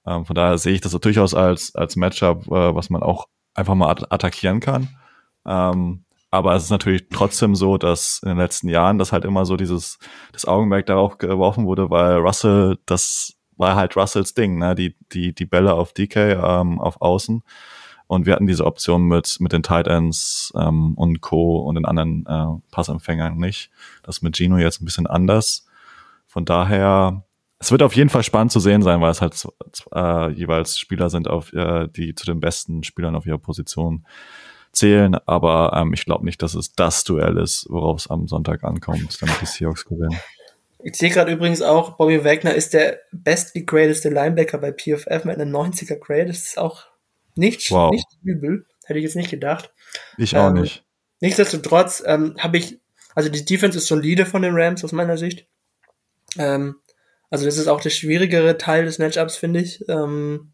Ähm, 0.06 0.25
von 0.25 0.34
daher 0.34 0.58
sehe 0.58 0.75
ich 0.75 0.80
das 0.80 0.92
durchaus 0.92 1.34
als, 1.34 1.75
als 1.75 1.96
Matchup, 1.96 2.46
äh, 2.46 2.75
was 2.75 2.90
man 2.90 3.02
auch 3.02 3.26
einfach 3.54 3.75
mal 3.75 3.90
attackieren 3.90 4.61
kann. 4.61 4.88
Ähm, 5.46 6.04
aber 6.30 6.54
es 6.54 6.64
ist 6.64 6.70
natürlich 6.70 7.08
trotzdem 7.11 7.54
so, 7.54 7.76
dass 7.76 8.20
in 8.22 8.30
den 8.30 8.38
letzten 8.38 8.68
Jahren 8.68 8.99
das 8.99 9.12
halt 9.12 9.25
immer 9.25 9.44
so 9.44 9.56
dieses, 9.56 9.99
das 10.32 10.46
Augenmerk 10.46 10.87
darauf 10.87 11.18
geworfen 11.18 11.66
wurde, 11.66 11.90
weil 11.90 12.16
Russell, 12.16 12.78
das 12.87 13.34
war 13.56 13.76
halt 13.76 13.96
Russells 13.96 14.32
Ding, 14.32 14.58
ne? 14.58 14.75
die, 14.75 14.96
die, 15.12 15.34
die 15.34 15.44
Bälle 15.44 15.75
auf 15.75 15.92
DK 15.92 16.16
ähm, 16.16 16.80
auf 16.80 17.00
Außen. 17.02 17.42
Und 18.12 18.26
wir 18.26 18.35
hatten 18.35 18.47
diese 18.47 18.66
Option 18.66 19.04
mit, 19.04 19.38
mit 19.40 19.54
den 19.54 19.62
Tight 19.62 19.87
Ends 19.87 20.52
ähm, 20.54 20.92
und 20.99 21.23
Co. 21.23 21.61
und 21.61 21.76
den 21.76 21.87
anderen 21.87 22.26
äh, 22.26 22.61
Passempfängern 22.71 23.38
nicht. 23.38 23.71
Das 24.02 24.21
mit 24.21 24.37
Gino 24.37 24.59
jetzt 24.59 24.83
ein 24.83 24.85
bisschen 24.85 25.07
anders. 25.07 25.64
Von 26.26 26.45
daher, 26.45 27.25
es 27.59 27.71
wird 27.71 27.83
auf 27.83 27.97
jeden 27.97 28.11
Fall 28.11 28.23
spannend 28.23 28.52
zu 28.52 28.61
sehen 28.61 28.83
sein, 28.83 29.00
weil 29.00 29.12
es 29.12 29.23
halt 29.23 29.35
äh, 29.95 30.31
jeweils 30.31 30.78
Spieler 30.78 31.09
sind, 31.09 31.26
auf, 31.26 31.54
äh, 31.54 31.88
die 31.88 32.14
zu 32.14 32.26
den 32.26 32.38
besten 32.38 32.83
Spielern 32.83 33.16
auf 33.16 33.25
ihrer 33.25 33.38
Position 33.38 34.04
zählen. 34.73 35.14
Aber 35.25 35.73
ähm, 35.75 35.95
ich 35.95 36.04
glaube 36.04 36.26
nicht, 36.26 36.42
dass 36.42 36.54
es 36.54 36.75
das 36.75 37.04
Duell 37.04 37.38
ist, 37.38 37.66
worauf 37.71 37.99
es 38.00 38.11
am 38.11 38.28
Sonntag 38.28 38.62
ankommt, 38.62 39.23
damit 39.23 39.40
die 39.40 39.47
Seahawks 39.47 39.87
gewinnen. 39.87 40.21
Ich 40.85 40.97
sehe 40.97 41.09
gerade 41.09 41.33
übrigens 41.33 41.62
auch, 41.62 41.97
Bobby 41.97 42.23
Wagner 42.26 42.52
ist 42.52 42.75
der 42.75 42.99
bestgegradeste 43.11 44.11
Linebacker 44.11 44.59
bei 44.59 44.71
PFF 44.71 45.25
mit 45.25 45.40
einem 45.40 45.57
90er 45.57 45.97
Grade. 45.97 46.26
Das 46.26 46.40
ist 46.40 46.59
auch 46.59 46.91
nicht, 47.35 47.71
wow. 47.71 47.91
nicht 47.91 48.07
übel. 48.23 48.65
Hätte 48.85 48.99
ich 48.99 49.05
jetzt 49.05 49.17
nicht 49.17 49.31
gedacht. 49.31 49.73
Ich 50.19 50.37
auch 50.37 50.49
ähm, 50.49 50.55
nicht. 50.55 50.85
Nichtsdestotrotz 51.21 52.03
ähm, 52.05 52.37
habe 52.39 52.59
ich, 52.59 52.81
also 53.15 53.29
die 53.29 53.45
Defense 53.45 53.79
ist 53.79 53.87
solide 53.87 54.27
von 54.27 54.43
den 54.43 54.55
Rams 54.55 54.85
aus 54.85 54.93
meiner 54.93 55.17
Sicht. 55.17 55.47
Ähm, 56.39 56.77
also 57.31 57.45
das 57.45 57.59
ist 57.59 57.69
auch 57.69 57.81
der 57.81 57.91
schwierigere 57.91 58.59
Teil 58.59 58.85
des 58.85 58.99
Matchups, 58.99 59.37
finde 59.37 59.61
ich. 59.61 59.89
Ähm, 59.89 60.53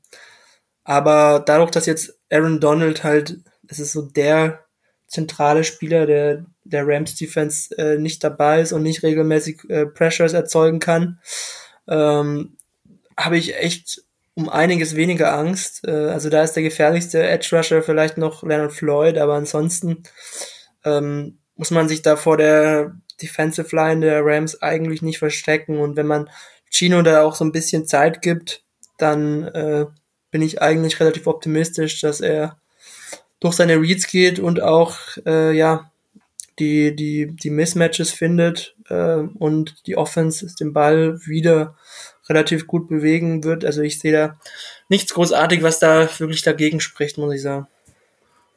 aber 0.85 1.43
dadurch, 1.45 1.71
dass 1.71 1.87
jetzt 1.87 2.19
Aaron 2.31 2.61
Donald 2.61 3.03
halt, 3.03 3.39
es 3.67 3.79
ist 3.79 3.93
so 3.93 4.03
der 4.03 4.65
zentrale 5.07 5.65
Spieler 5.65 6.07
der, 6.07 6.45
der 6.65 6.87
Rams 6.87 7.17
Defense 7.17 7.77
äh, 7.79 7.99
nicht 7.99 8.23
dabei 8.23 8.61
ist 8.61 8.73
und 8.73 8.83
nicht 8.83 9.03
regelmäßig 9.03 9.69
äh, 9.69 9.87
Pressures 9.87 10.35
erzeugen 10.35 10.79
kann, 10.81 11.19
ähm, 11.89 12.57
habe 13.17 13.39
ich 13.39 13.57
echt 13.57 14.03
um 14.39 14.49
einiges 14.49 14.95
weniger 14.95 15.37
Angst. 15.37 15.85
Äh, 15.85 15.91
also 15.91 16.31
da 16.31 16.45
ist 16.45 16.53
der 16.53 16.63
gefährlichste 16.63 17.27
Edge 17.27 17.49
Rusher 17.57 17.83
vielleicht 17.83 18.19
noch 18.19 18.45
Leonard 18.45 18.73
Floyd, 18.73 19.19
aber 19.19 19.35
ansonsten 19.35 20.05
ähm, 20.85 21.39
muss 21.57 21.73
man 21.73 21.89
sich 21.89 22.03
da 22.03 22.15
vor 22.15 22.37
der 22.37 22.95
Defensive 23.21 23.75
Line 23.75 24.01
der 24.01 24.25
Rams 24.25 24.63
eigentlich 24.63 25.03
nicht 25.03 25.19
verstecken. 25.19 25.81
Und 25.81 25.97
wenn 25.97 26.07
man 26.07 26.31
Chino 26.71 27.03
da 27.03 27.25
auch 27.25 27.35
so 27.35 27.45
ein 27.45 27.51
bisschen 27.51 27.85
Zeit 27.89 28.23
gibt, 28.23 28.63
dann 28.97 29.43
äh, 29.43 29.87
bin 30.31 30.43
ich 30.43 30.63
eigentlich 30.63 31.01
relativ 31.01 31.27
optimistisch, 31.27 32.01
dass 32.01 32.21
er 32.21 32.61
durch 33.41 33.57
seine 33.57 33.81
Reads 33.81 34.07
geht 34.07 34.39
und 34.39 34.63
auch 34.63 34.99
äh, 35.27 35.51
ja 35.51 35.91
die 36.61 36.95
die 36.95 37.35
die 37.35 37.51
Mismatches 37.51 38.13
findet 38.13 38.77
äh, 38.89 39.17
und 39.17 39.85
die 39.89 39.97
Offense 39.97 40.55
den 40.61 40.73
Ball 40.73 41.19
wieder 41.27 41.75
relativ 42.29 42.67
gut 42.67 42.89
bewegen 42.89 43.45
wird. 43.45 43.65
Also 43.65 43.83
ich 43.83 43.99
sehe 43.99 44.13
da 44.13 44.37
nichts 44.89 45.15
großartig, 45.15 45.63
was 45.63 45.79
da 45.79 46.09
wirklich 46.19 46.43
dagegen 46.43 46.81
spricht, 46.81 47.19
muss 47.19 47.35
ich 47.35 47.43
sagen. 47.43 47.67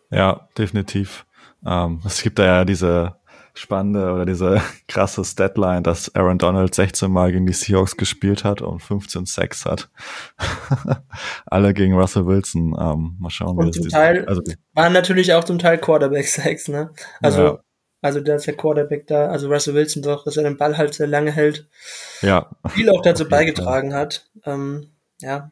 Ja, 0.09 0.47
definitiv. 0.57 1.25
Ähm, 1.65 2.01
es 2.05 2.21
gibt 2.21 2.39
da 2.39 2.45
ja 2.45 2.65
diese 2.65 3.15
spannende 3.53 4.13
oder 4.13 4.25
diese 4.25 4.61
krasse 4.87 5.23
Statline, 5.23 5.81
dass 5.81 6.13
Aaron 6.15 6.37
Donald 6.37 6.73
16 6.73 7.11
Mal 7.11 7.31
gegen 7.31 7.45
die 7.45 7.53
Seahawks 7.53 7.97
gespielt 7.97 8.43
hat 8.43 8.61
und 8.61 8.81
15 8.81 9.25
Sacks 9.25 9.65
hat. 9.65 9.89
Alle 11.45 11.73
gegen 11.73 11.93
Russell 11.93 12.25
Wilson. 12.25 12.75
Ähm, 12.79 13.15
mal 13.19 13.29
schauen, 13.29 13.57
und 13.57 13.67
wie 13.67 13.71
zum 13.71 13.89
Teil 13.89 14.25
also, 14.25 14.41
waren 14.73 14.93
natürlich 14.93 15.33
auch 15.33 15.43
zum 15.43 15.59
Teil 15.59 15.77
Quarterback-Sacks, 15.77 16.67
ne? 16.69 16.91
Also, 17.21 17.43
ja. 17.43 17.59
Also 18.01 18.19
da 18.19 18.35
ist 18.35 18.47
der 18.47 18.57
Quarterback 18.57 19.07
da, 19.07 19.29
also 19.29 19.47
Russell 19.47 19.75
Wilson 19.75 20.01
doch, 20.01 20.23
dass 20.23 20.37
er 20.37 20.43
den 20.43 20.57
Ball 20.57 20.77
halt 20.77 20.93
sehr 20.93 21.07
lange 21.07 21.31
hält. 21.31 21.67
Ja. 22.21 22.49
Viel 22.69 22.89
auch 22.89 23.01
dazu 23.01 23.27
beigetragen 23.27 23.93
hat. 23.93 24.29
Ähm, 24.45 24.89
ja, 25.21 25.51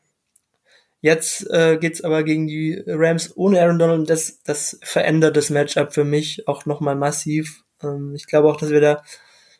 Jetzt 1.01 1.49
äh, 1.49 1.77
geht's 1.77 2.03
aber 2.03 2.23
gegen 2.23 2.47
die 2.47 2.83
Rams 2.85 3.35
ohne 3.37 3.61
Aaron 3.61 3.79
Donald 3.79 3.99
und 3.99 4.09
das, 4.09 4.43
das 4.43 4.79
verändert 4.83 5.37
das 5.37 5.49
Matchup 5.49 5.93
für 5.93 6.03
mich 6.03 6.47
auch 6.47 6.65
nochmal 6.65 6.95
massiv. 6.95 7.63
Ähm, 7.81 8.13
ich 8.15 8.27
glaube 8.27 8.49
auch, 8.49 8.57
dass 8.57 8.69
wir 8.69 8.81
da, 8.81 9.03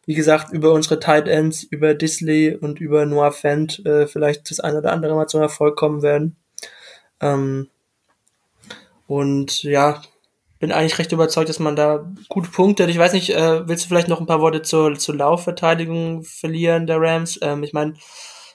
wie 0.06 0.16
gesagt, 0.16 0.52
über 0.52 0.74
unsere 0.74 1.00
Tight 1.00 1.30
Ends, 1.30 1.64
über 1.64 1.94
Disley 1.94 2.56
und 2.56 2.82
über 2.82 3.06
Noah 3.06 3.32
Fent 3.32 3.86
äh, 3.86 4.06
vielleicht 4.06 4.52
das 4.52 4.60
eine 4.60 4.80
oder 4.80 4.92
andere 4.92 5.16
Mal 5.16 5.28
zum 5.28 5.42
Erfolg 5.42 5.78
kommen 5.78 6.02
werden. 6.02 6.36
Ähm, 7.22 7.70
und 9.08 9.64
ja, 9.64 10.02
bin 10.60 10.72
eigentlich 10.72 11.00
recht 11.00 11.12
überzeugt, 11.12 11.50
dass 11.50 11.60
man 11.60 11.76
da 11.76 12.06
gute 12.28 12.50
Punkte 12.52 12.84
hat. 12.84 12.90
Ich 12.90 12.98
weiß 12.98 13.14
nicht, 13.14 13.30
äh, 13.32 13.68
willst 13.68 13.86
du 13.86 13.88
vielleicht 13.88 14.10
noch 14.10 14.20
ein 14.20 14.28
paar 14.28 14.42
Worte 14.42 14.62
zur, 14.62 14.96
zur 14.96 15.16
Laufverteidigung 15.16 16.24
verlieren 16.24 16.86
der 16.86 17.02
Rams? 17.02 17.40
Ähm, 17.42 17.64
ich 17.64 17.74
meine, 17.74 17.94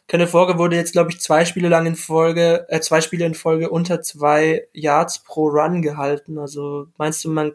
Kenneth 0.07 0.35
Walker 0.35 0.59
wurde 0.59 0.77
jetzt, 0.77 0.93
glaube 0.93 1.11
ich, 1.11 1.21
zwei 1.21 1.47
Spiele 1.47 1.69
lang 1.69 1.87
in 1.87 1.97
Folge, 1.97 2.67
äh, 2.69 2.81
zwei 2.81 3.01
Spiele 3.01 3.25
in 3.25 3.35
Folge 3.35 3.71
unter 3.71 4.03
zwei 4.03 4.67
Yards 4.75 5.21
pro 5.25 5.49
Run 5.49 5.81
gehalten. 5.81 6.39
Also 6.39 6.87
meinst 6.99 7.25
du, 7.25 7.31
man 7.31 7.53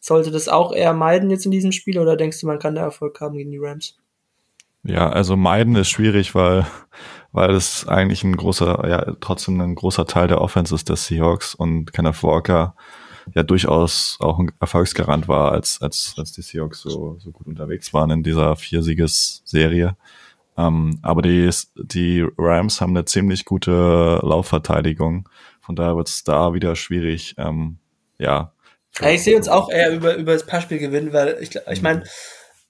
sollte 0.00 0.30
das 0.30 0.48
auch 0.48 0.72
eher 0.72 0.94
meiden 0.94 1.30
jetzt 1.30 1.44
in 1.44 1.50
diesem 1.50 1.72
Spiel 1.72 1.98
oder 1.98 2.16
denkst 2.16 2.40
du, 2.40 2.46
man 2.46 2.58
kann 2.58 2.74
da 2.74 2.82
Erfolg 2.82 3.20
haben 3.20 3.36
gegen 3.36 3.50
die 3.50 3.58
Rams? 3.58 3.98
Ja, 4.82 5.10
also 5.10 5.36
meiden 5.36 5.76
ist 5.76 5.90
schwierig, 5.90 6.34
weil, 6.34 6.66
weil 7.32 7.50
es 7.50 7.86
eigentlich 7.86 8.24
ein 8.24 8.36
großer, 8.36 8.86
ja, 8.88 9.14
trotzdem 9.20 9.60
ein 9.60 9.74
großer 9.74 10.06
Teil 10.06 10.28
der 10.28 10.40
Offense 10.40 10.74
ist 10.74 10.88
der 10.88 10.96
Seahawks 10.96 11.54
und 11.54 11.92
Kenneth 11.92 12.22
Walker 12.22 12.74
ja 13.32 13.42
durchaus 13.42 14.18
auch 14.20 14.38
ein 14.38 14.52
Erfolgsgarant 14.60 15.28
war, 15.28 15.52
als, 15.52 15.80
als, 15.80 16.14
als 16.18 16.32
die 16.32 16.42
Seahawks 16.42 16.82
so, 16.82 17.16
so 17.18 17.30
gut 17.30 17.46
unterwegs 17.46 17.92
waren 17.94 18.10
in 18.10 18.22
dieser 18.22 18.56
Viersieges-Serie. 18.56 19.96
Ähm, 20.56 20.98
aber 21.02 21.22
die, 21.22 21.50
die 21.76 22.26
Rams 22.38 22.80
haben 22.80 22.96
eine 22.96 23.04
ziemlich 23.04 23.44
gute 23.44 24.20
Laufverteidigung. 24.22 25.28
Von 25.60 25.76
daher 25.76 25.96
wird 25.96 26.08
es 26.08 26.24
da 26.24 26.52
wieder 26.52 26.76
schwierig, 26.76 27.34
ähm, 27.38 27.78
ja, 28.18 28.54
ich 29.00 29.24
sehe 29.24 29.36
uns 29.36 29.48
auch 29.48 29.70
eher 29.70 29.92
über, 29.92 30.14
über 30.14 30.34
das 30.34 30.46
Passspiel 30.46 30.78
gewinnen, 30.78 31.12
weil 31.12 31.36
ich, 31.40 31.50
ich 31.70 31.82
meine, 31.82 32.04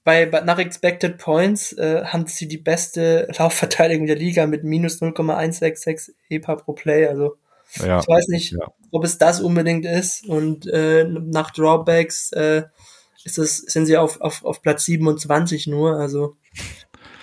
bei, 0.03 0.25
bei 0.25 0.41
nach 0.41 0.57
Expected 0.57 1.17
Points 1.17 1.73
äh, 1.73 2.03
haben 2.05 2.27
sie 2.27 2.47
die 2.47 2.57
beste 2.57 3.27
Laufverteidigung 3.37 4.07
der 4.07 4.15
Liga 4.15 4.47
mit 4.47 4.63
minus 4.63 5.01
0,166 5.01 6.15
EPA 6.29 6.55
pro 6.55 6.73
Play. 6.73 7.07
Also 7.07 7.37
Ja. 7.75 7.99
Ich 7.99 8.07
weiß 8.07 8.27
nicht, 8.27 8.51
ja. 8.51 8.67
ob 8.91 9.03
es 9.03 9.17
das 9.17 9.41
unbedingt 9.41 9.85
ist. 9.85 10.25
Und 10.27 10.67
äh, 10.67 11.03
nach 11.05 11.51
Drawbacks 11.51 12.31
äh, 12.31 12.63
ist 13.23 13.37
es, 13.37 13.57
sind 13.57 13.85
sie 13.85 13.97
auf, 13.97 14.21
auf, 14.21 14.45
auf 14.45 14.61
Platz 14.61 14.85
27 14.85 15.67
nur. 15.67 15.97
Also 15.97 16.37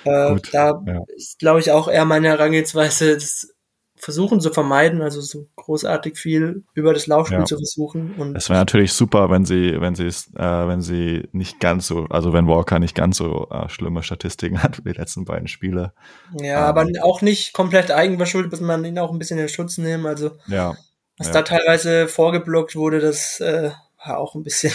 äh, 0.04 0.36
da 0.52 0.82
ja. 0.86 1.04
ist, 1.16 1.38
glaube 1.38 1.60
ich, 1.60 1.70
auch 1.70 1.88
eher 1.88 2.04
meine 2.04 2.28
Herangehensweise, 2.28 3.14
das 3.14 3.54
versuchen 4.02 4.40
zu 4.40 4.50
vermeiden, 4.50 5.00
also 5.00 5.20
so 5.20 5.46
großartig 5.54 6.18
viel 6.18 6.64
über 6.74 6.92
das 6.92 7.06
Laufspiel 7.06 7.38
ja. 7.38 7.44
zu 7.44 7.56
versuchen. 7.56 8.16
Und 8.18 8.36
es 8.36 8.48
wäre 8.50 8.58
natürlich 8.58 8.92
super, 8.94 9.30
wenn 9.30 9.44
sie, 9.44 9.80
wenn 9.80 9.94
sie 9.94 10.06
es, 10.06 10.26
äh, 10.34 10.66
wenn 10.66 10.80
sie 10.80 11.28
nicht 11.30 11.60
ganz 11.60 11.86
so, 11.86 12.06
also 12.10 12.32
wenn 12.32 12.48
Walker 12.48 12.80
nicht 12.80 12.96
ganz 12.96 13.18
so 13.18 13.48
äh, 13.50 13.68
schlimme 13.68 14.02
Statistiken 14.02 14.60
hat 14.62 14.84
wie 14.84 14.92
die 14.92 14.98
letzten 14.98 15.24
beiden 15.24 15.46
Spiele. 15.46 15.92
Ja, 16.36 16.68
ähm, 16.68 16.76
aber 16.76 16.86
auch 17.02 17.22
nicht 17.22 17.52
komplett 17.52 17.92
eigenverschuldet, 17.92 18.50
muss 18.50 18.60
man 18.60 18.84
ihn 18.84 18.98
auch 18.98 19.12
ein 19.12 19.20
bisschen 19.20 19.38
in 19.38 19.48
Schutz 19.48 19.78
nehmen. 19.78 20.04
Also 20.06 20.32
ja, 20.48 20.74
was 21.16 21.28
ja. 21.28 21.34
da 21.34 21.42
teilweise 21.42 22.08
vorgeblockt 22.08 22.74
wurde, 22.74 22.98
das 22.98 23.38
äh, 23.38 23.70
war 24.04 24.18
auch 24.18 24.34
ein 24.34 24.42
bisschen 24.42 24.72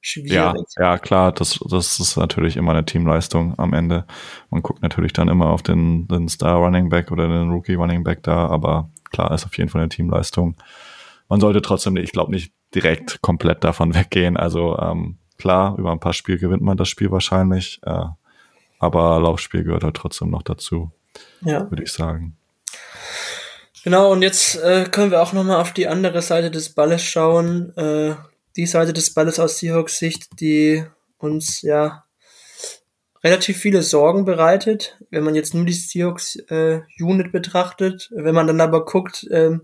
schwierig. 0.00 0.32
Ja, 0.32 0.54
ja 0.78 0.98
klar, 0.98 1.32
das, 1.32 1.58
das 1.68 2.00
ist 2.00 2.16
natürlich 2.16 2.56
immer 2.56 2.72
eine 2.72 2.84
Teamleistung 2.84 3.58
am 3.58 3.72
Ende. 3.72 4.06
Man 4.50 4.62
guckt 4.62 4.82
natürlich 4.82 5.12
dann 5.12 5.28
immer 5.28 5.50
auf 5.50 5.62
den, 5.62 6.08
den 6.08 6.28
Star 6.28 6.56
Running 6.56 6.88
Back 6.88 7.10
oder 7.10 7.28
den 7.28 7.50
Rookie 7.50 7.74
Running 7.74 8.04
Back 8.04 8.22
da, 8.22 8.46
aber 8.46 8.90
klar 9.10 9.32
ist 9.32 9.46
auf 9.46 9.56
jeden 9.56 9.70
Fall 9.70 9.80
eine 9.82 9.88
Teamleistung. 9.88 10.56
Man 11.28 11.40
sollte 11.40 11.62
trotzdem, 11.62 11.96
ich 11.96 12.12
glaube, 12.12 12.32
nicht 12.32 12.52
direkt 12.74 13.22
komplett 13.22 13.64
davon 13.64 13.94
weggehen. 13.94 14.36
Also 14.36 14.78
ähm, 14.78 15.18
klar, 15.38 15.78
über 15.78 15.92
ein 15.92 16.00
paar 16.00 16.12
Spiele 16.12 16.38
gewinnt 16.38 16.62
man 16.62 16.76
das 16.76 16.88
Spiel 16.88 17.10
wahrscheinlich, 17.10 17.80
äh, 17.84 18.04
aber 18.78 19.20
Laufspiel 19.20 19.64
gehört 19.64 19.84
halt 19.84 19.96
trotzdem 19.96 20.30
noch 20.30 20.42
dazu, 20.42 20.90
ja. 21.42 21.70
würde 21.70 21.82
ich 21.82 21.92
sagen. 21.92 22.36
Genau, 23.82 24.12
und 24.12 24.22
jetzt 24.22 24.56
äh, 24.62 24.84
können 24.90 25.10
wir 25.10 25.22
auch 25.22 25.32
nochmal 25.32 25.60
auf 25.60 25.72
die 25.72 25.88
andere 25.88 26.20
Seite 26.20 26.50
des 26.50 26.70
Balles 26.70 27.02
schauen. 27.02 27.74
Äh, 27.76 28.14
die 28.56 28.66
Seite 28.66 28.92
des 28.92 29.14
Balles 29.14 29.38
aus 29.38 29.58
Seahawks 29.58 29.98
Sicht, 29.98 30.40
die 30.40 30.84
uns 31.18 31.62
ja 31.62 32.04
relativ 33.22 33.58
viele 33.58 33.82
Sorgen 33.82 34.24
bereitet, 34.24 34.98
wenn 35.10 35.24
man 35.24 35.34
jetzt 35.34 35.54
nur 35.54 35.64
die 35.64 35.72
Seahawks 35.72 36.36
äh, 36.48 36.80
Unit 36.98 37.32
betrachtet. 37.32 38.10
Wenn 38.14 38.34
man 38.34 38.46
dann 38.46 38.60
aber 38.60 38.84
guckt, 38.84 39.24
äh, 39.24 39.58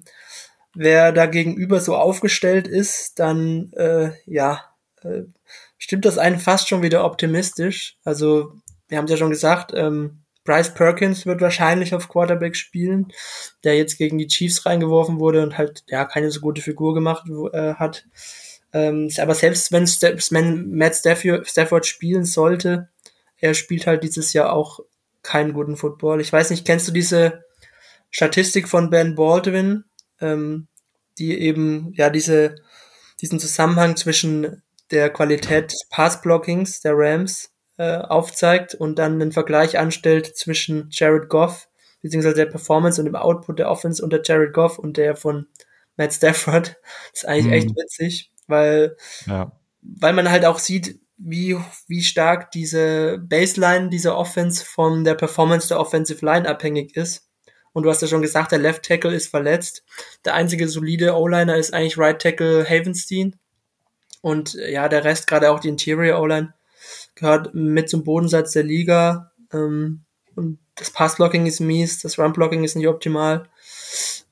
wer 0.74 1.12
da 1.12 1.26
gegenüber 1.26 1.80
so 1.80 1.96
aufgestellt 1.96 2.68
ist, 2.68 3.18
dann 3.18 3.72
äh, 3.72 4.12
ja, 4.26 4.64
äh, 5.02 5.22
stimmt 5.78 6.04
das 6.04 6.18
einen 6.18 6.38
fast 6.38 6.68
schon 6.68 6.82
wieder 6.82 7.04
optimistisch. 7.04 7.96
Also 8.04 8.52
wir 8.88 8.98
haben 8.98 9.06
ja 9.06 9.16
schon 9.16 9.30
gesagt, 9.30 9.72
ähm, 9.74 10.22
Bryce 10.44 10.74
Perkins 10.74 11.26
wird 11.26 11.40
wahrscheinlich 11.40 11.94
auf 11.94 12.08
Quarterback 12.08 12.54
spielen, 12.56 13.08
der 13.64 13.76
jetzt 13.76 13.98
gegen 13.98 14.16
die 14.16 14.28
Chiefs 14.28 14.64
reingeworfen 14.64 15.18
wurde 15.18 15.42
und 15.42 15.58
halt 15.58 15.82
ja 15.88 16.04
keine 16.04 16.30
so 16.30 16.40
gute 16.40 16.62
Figur 16.62 16.94
gemacht 16.94 17.26
äh, 17.52 17.74
hat. 17.74 18.06
Ähm, 18.76 19.10
aber 19.18 19.34
selbst 19.34 19.72
wenn, 19.72 19.84
wenn 19.86 20.70
Matt 20.76 20.96
Stafford, 20.96 21.48
Stafford 21.48 21.86
spielen 21.86 22.26
sollte, 22.26 22.90
er 23.38 23.54
spielt 23.54 23.86
halt 23.86 24.02
dieses 24.02 24.34
Jahr 24.34 24.52
auch 24.52 24.80
keinen 25.22 25.54
guten 25.54 25.78
Football. 25.78 26.20
Ich 26.20 26.30
weiß 26.30 26.50
nicht, 26.50 26.66
kennst 26.66 26.86
du 26.86 26.92
diese 26.92 27.44
Statistik 28.10 28.68
von 28.68 28.90
Ben 28.90 29.14
Baldwin, 29.14 29.84
ähm, 30.20 30.68
die 31.16 31.40
eben 31.40 31.94
ja 31.94 32.10
diese 32.10 32.56
diesen 33.22 33.40
Zusammenhang 33.40 33.96
zwischen 33.96 34.62
der 34.90 35.08
Qualität 35.08 35.72
des 35.72 35.88
Passblockings 35.88 36.80
der 36.82 36.92
Rams 36.96 37.54
äh, 37.78 37.96
aufzeigt 37.96 38.74
und 38.74 38.98
dann 38.98 39.14
einen 39.14 39.32
Vergleich 39.32 39.78
anstellt 39.78 40.36
zwischen 40.36 40.88
Jared 40.90 41.30
Goff 41.30 41.68
beziehungsweise 42.02 42.36
der 42.36 42.46
Performance 42.46 43.00
und 43.00 43.06
dem 43.06 43.16
Output 43.16 43.58
der 43.58 43.70
Offense 43.70 44.04
unter 44.04 44.20
Jared 44.22 44.52
Goff 44.52 44.78
und 44.78 44.98
der 44.98 45.16
von 45.16 45.46
Matt 45.96 46.12
Stafford. 46.12 46.76
Das 47.12 47.22
ist 47.22 47.26
eigentlich 47.26 47.46
mhm. 47.46 47.52
echt 47.52 47.70
witzig 47.70 48.32
weil, 48.46 48.96
ja. 49.26 49.52
weil 49.82 50.12
man 50.12 50.30
halt 50.30 50.44
auch 50.44 50.58
sieht, 50.58 51.00
wie, 51.18 51.56
wie 51.88 52.02
stark 52.02 52.50
diese 52.50 53.18
Baseline 53.18 53.88
dieser 53.88 54.16
Offense 54.16 54.64
von 54.64 55.04
der 55.04 55.14
Performance 55.14 55.68
der 55.68 55.80
Offensive 55.80 56.24
Line 56.24 56.48
abhängig 56.48 56.96
ist. 56.96 57.28
Und 57.72 57.82
du 57.82 57.90
hast 57.90 58.02
ja 58.02 58.08
schon 58.08 58.22
gesagt, 58.22 58.52
der 58.52 58.58
Left 58.58 58.84
Tackle 58.84 59.14
ist 59.14 59.28
verletzt. 59.28 59.84
Der 60.24 60.34
einzige 60.34 60.68
solide 60.68 61.14
O-Liner 61.14 61.56
ist 61.56 61.74
eigentlich 61.74 61.98
Right 61.98 62.20
Tackle 62.20 62.64
Havenstein. 62.64 63.36
Und 64.22 64.54
ja, 64.54 64.88
der 64.88 65.04
Rest, 65.04 65.26
gerade 65.26 65.50
auch 65.50 65.60
die 65.60 65.68
Interior 65.68 66.20
O-Line, 66.20 66.54
gehört 67.14 67.54
mit 67.54 67.90
zum 67.90 68.02
Bodensatz 68.02 68.52
der 68.52 68.62
Liga. 68.62 69.32
Ähm, 69.52 70.04
und 70.34 70.58
das 70.74 70.90
Passblocking 70.90 71.46
ist 71.46 71.60
mies, 71.60 72.00
das 72.00 72.18
Run-Blocking 72.18 72.64
ist 72.64 72.76
nicht 72.76 72.88
optimal. 72.88 73.48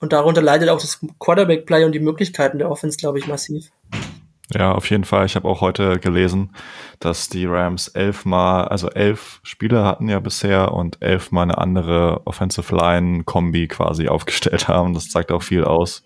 Und 0.04 0.12
darunter 0.12 0.42
leidet 0.42 0.68
auch 0.68 0.78
das 0.78 1.00
Quarterback-Play 1.18 1.86
und 1.86 1.92
die 1.92 1.98
Möglichkeiten 1.98 2.58
der 2.58 2.70
Offense, 2.70 2.98
glaube 2.98 3.18
ich, 3.18 3.26
massiv. 3.26 3.70
Ja, 4.52 4.72
auf 4.72 4.90
jeden 4.90 5.04
Fall. 5.04 5.24
Ich 5.24 5.34
habe 5.34 5.48
auch 5.48 5.62
heute 5.62 5.98
gelesen, 5.98 6.50
dass 7.00 7.30
die 7.30 7.46
Rams 7.46 7.88
elfmal, 7.88 8.68
also 8.68 8.90
elf 8.90 9.40
Spieler 9.44 9.86
hatten 9.86 10.10
ja 10.10 10.20
bisher 10.20 10.72
und 10.72 11.00
elfmal 11.00 11.44
eine 11.44 11.56
andere 11.56 12.20
Offensive 12.26 12.76
Line-Kombi 12.76 13.66
quasi 13.68 14.08
aufgestellt 14.10 14.68
haben. 14.68 14.92
Das 14.92 15.08
zeigt 15.08 15.32
auch 15.32 15.42
viel 15.42 15.64
aus. 15.64 16.04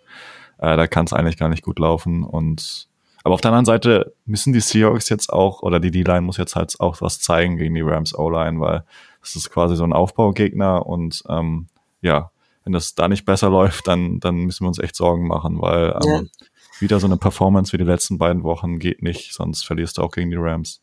Äh, 0.58 0.76
da 0.76 0.86
kann 0.86 1.06
es 1.06 1.12
eigentlich 1.12 1.36
gar 1.36 1.48
nicht 1.48 1.64
gut 1.64 1.80
laufen. 1.80 2.22
Und 2.22 2.86
aber 3.24 3.34
auf 3.34 3.40
der 3.40 3.50
anderen 3.50 3.64
Seite 3.64 4.14
müssen 4.26 4.52
die 4.52 4.60
Seahawks 4.60 5.08
jetzt 5.08 5.32
auch, 5.32 5.62
oder 5.62 5.80
die 5.80 5.90
D-Line 5.90 6.20
muss 6.20 6.36
jetzt 6.36 6.54
halt 6.54 6.72
auch 6.78 7.00
was 7.00 7.18
zeigen 7.18 7.56
gegen 7.56 7.74
die 7.74 7.80
Rams 7.80 8.16
O-Line, 8.16 8.60
weil 8.60 8.84
es 9.24 9.34
ist 9.34 9.50
quasi 9.50 9.74
so 9.74 9.82
ein 9.82 9.92
Aufbaugegner 9.92 10.86
und 10.86 11.24
ähm, 11.28 11.66
ja, 12.00 12.30
wenn 12.68 12.74
das 12.74 12.94
da 12.94 13.08
nicht 13.08 13.24
besser 13.24 13.50
läuft, 13.50 13.88
dann, 13.88 14.20
dann 14.20 14.36
müssen 14.36 14.64
wir 14.64 14.68
uns 14.68 14.78
echt 14.78 14.94
Sorgen 14.94 15.26
machen, 15.26 15.60
weil 15.60 15.98
ähm, 16.04 16.12
ja 16.12 16.22
wieder 16.80 17.00
so 17.00 17.06
eine 17.06 17.16
Performance 17.16 17.72
wie 17.72 17.78
die 17.78 17.84
letzten 17.84 18.18
beiden 18.18 18.42
Wochen 18.42 18.78
geht 18.78 19.02
nicht, 19.02 19.34
sonst 19.34 19.66
verlierst 19.66 19.98
du 19.98 20.02
auch 20.02 20.12
gegen 20.12 20.30
die 20.30 20.36
Rams. 20.36 20.80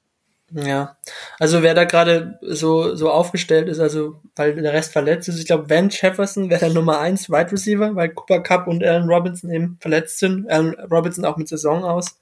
Ja, 0.51 0.97
also 1.39 1.63
wer 1.63 1.73
da 1.73 1.85
gerade 1.85 2.37
so, 2.41 2.95
so 2.95 3.09
aufgestellt 3.09 3.67
ist, 3.67 3.79
also 3.79 4.21
weil 4.35 4.53
der 4.53 4.73
Rest 4.73 4.93
verletzt 4.93 5.27
ist, 5.27 5.39
ich 5.39 5.47
glaube, 5.47 5.69
Van 5.69 5.89
Jefferson 5.89 6.49
wäre 6.49 6.59
der 6.59 6.73
Nummer 6.73 6.99
1 6.99 7.29
Wide 7.29 7.51
Receiver, 7.51 7.95
weil 7.95 8.09
Cooper 8.09 8.41
Cup 8.41 8.67
und 8.67 8.83
Allen 8.83 9.09
Robinson 9.09 9.49
eben 9.49 9.77
verletzt 9.79 10.19
sind. 10.19 10.49
Allen 10.49 10.75
Robinson 10.91 11.25
auch 11.25 11.37
mit 11.37 11.47
Saison 11.47 11.83
aus. 11.83 12.19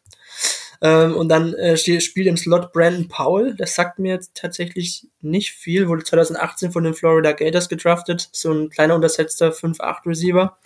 Ähm, 0.83 1.15
und 1.15 1.29
dann 1.29 1.53
äh, 1.53 1.77
spielt 1.77 2.27
im 2.27 2.35
Slot 2.35 2.73
Brandon 2.73 3.07
Powell, 3.07 3.55
das 3.55 3.73
sagt 3.73 3.99
mir 3.99 4.11
jetzt 4.11 4.35
tatsächlich 4.35 5.07
nicht 5.21 5.53
viel, 5.53 5.87
wurde 5.87 6.03
2018 6.03 6.73
von 6.73 6.83
den 6.83 6.93
Florida 6.93 7.31
Gators 7.31 7.69
gedraftet, 7.69 8.27
so 8.33 8.51
ein 8.51 8.69
kleiner 8.69 8.95
untersetzter 8.95 9.51
5-8 9.51 10.05
Receiver. 10.05 10.57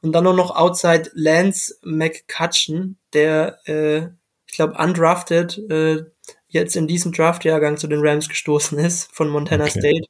Und 0.00 0.12
dann 0.12 0.24
noch 0.24 0.56
Outside 0.56 1.10
Lance 1.12 1.76
McCutcheon, 1.82 2.96
der, 3.12 3.58
äh, 3.66 4.08
ich 4.46 4.54
glaube, 4.56 4.82
undrafted 4.82 5.58
äh, 5.70 6.04
jetzt 6.48 6.74
in 6.74 6.88
diesem 6.88 7.12
Draftjahrgang 7.12 7.76
zu 7.76 7.86
den 7.86 8.00
Rams 8.00 8.30
gestoßen 8.30 8.78
ist 8.78 9.14
von 9.14 9.28
Montana 9.28 9.64
okay. 9.64 9.78
State. 9.78 10.06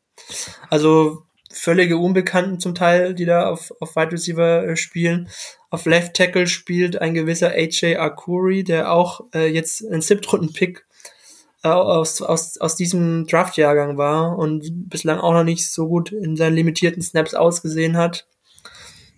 Also 0.69 1.25
völlige 1.53 1.99
Unbekannten 1.99 2.61
zum 2.61 2.75
Teil, 2.75 3.15
die 3.15 3.25
da 3.25 3.49
auf, 3.49 3.73
auf 3.81 3.97
Wide 3.97 4.13
Receiver 4.13 4.67
äh, 4.67 4.77
spielen. 4.77 5.29
Auf 5.69 5.85
Left 5.87 6.15
Tackle 6.15 6.47
spielt 6.47 7.01
ein 7.01 7.15
gewisser 7.15 7.51
AJ 7.51 7.97
Akuri, 7.97 8.65
der 8.65 8.93
auch 8.93 9.23
äh, 9.35 9.47
jetzt 9.47 9.83
ein 9.83 10.01
Siebtrunden-Pick 10.01 10.87
äh, 11.65 11.69
aus, 11.69 12.23
aus, 12.23 12.59
aus 12.59 12.77
diesem 12.77 13.27
Draftjahrgang 13.27 13.99
war 13.99 14.39
und 14.39 14.89
bislang 14.89 15.19
auch 15.19 15.33
noch 15.33 15.45
nicht 15.45 15.71
so 15.71 15.89
gut 15.89 16.13
in 16.13 16.37
seinen 16.37 16.55
limitierten 16.55 17.03
Snaps 17.03 17.35
ausgesehen 17.35 17.97
hat. 17.97 18.27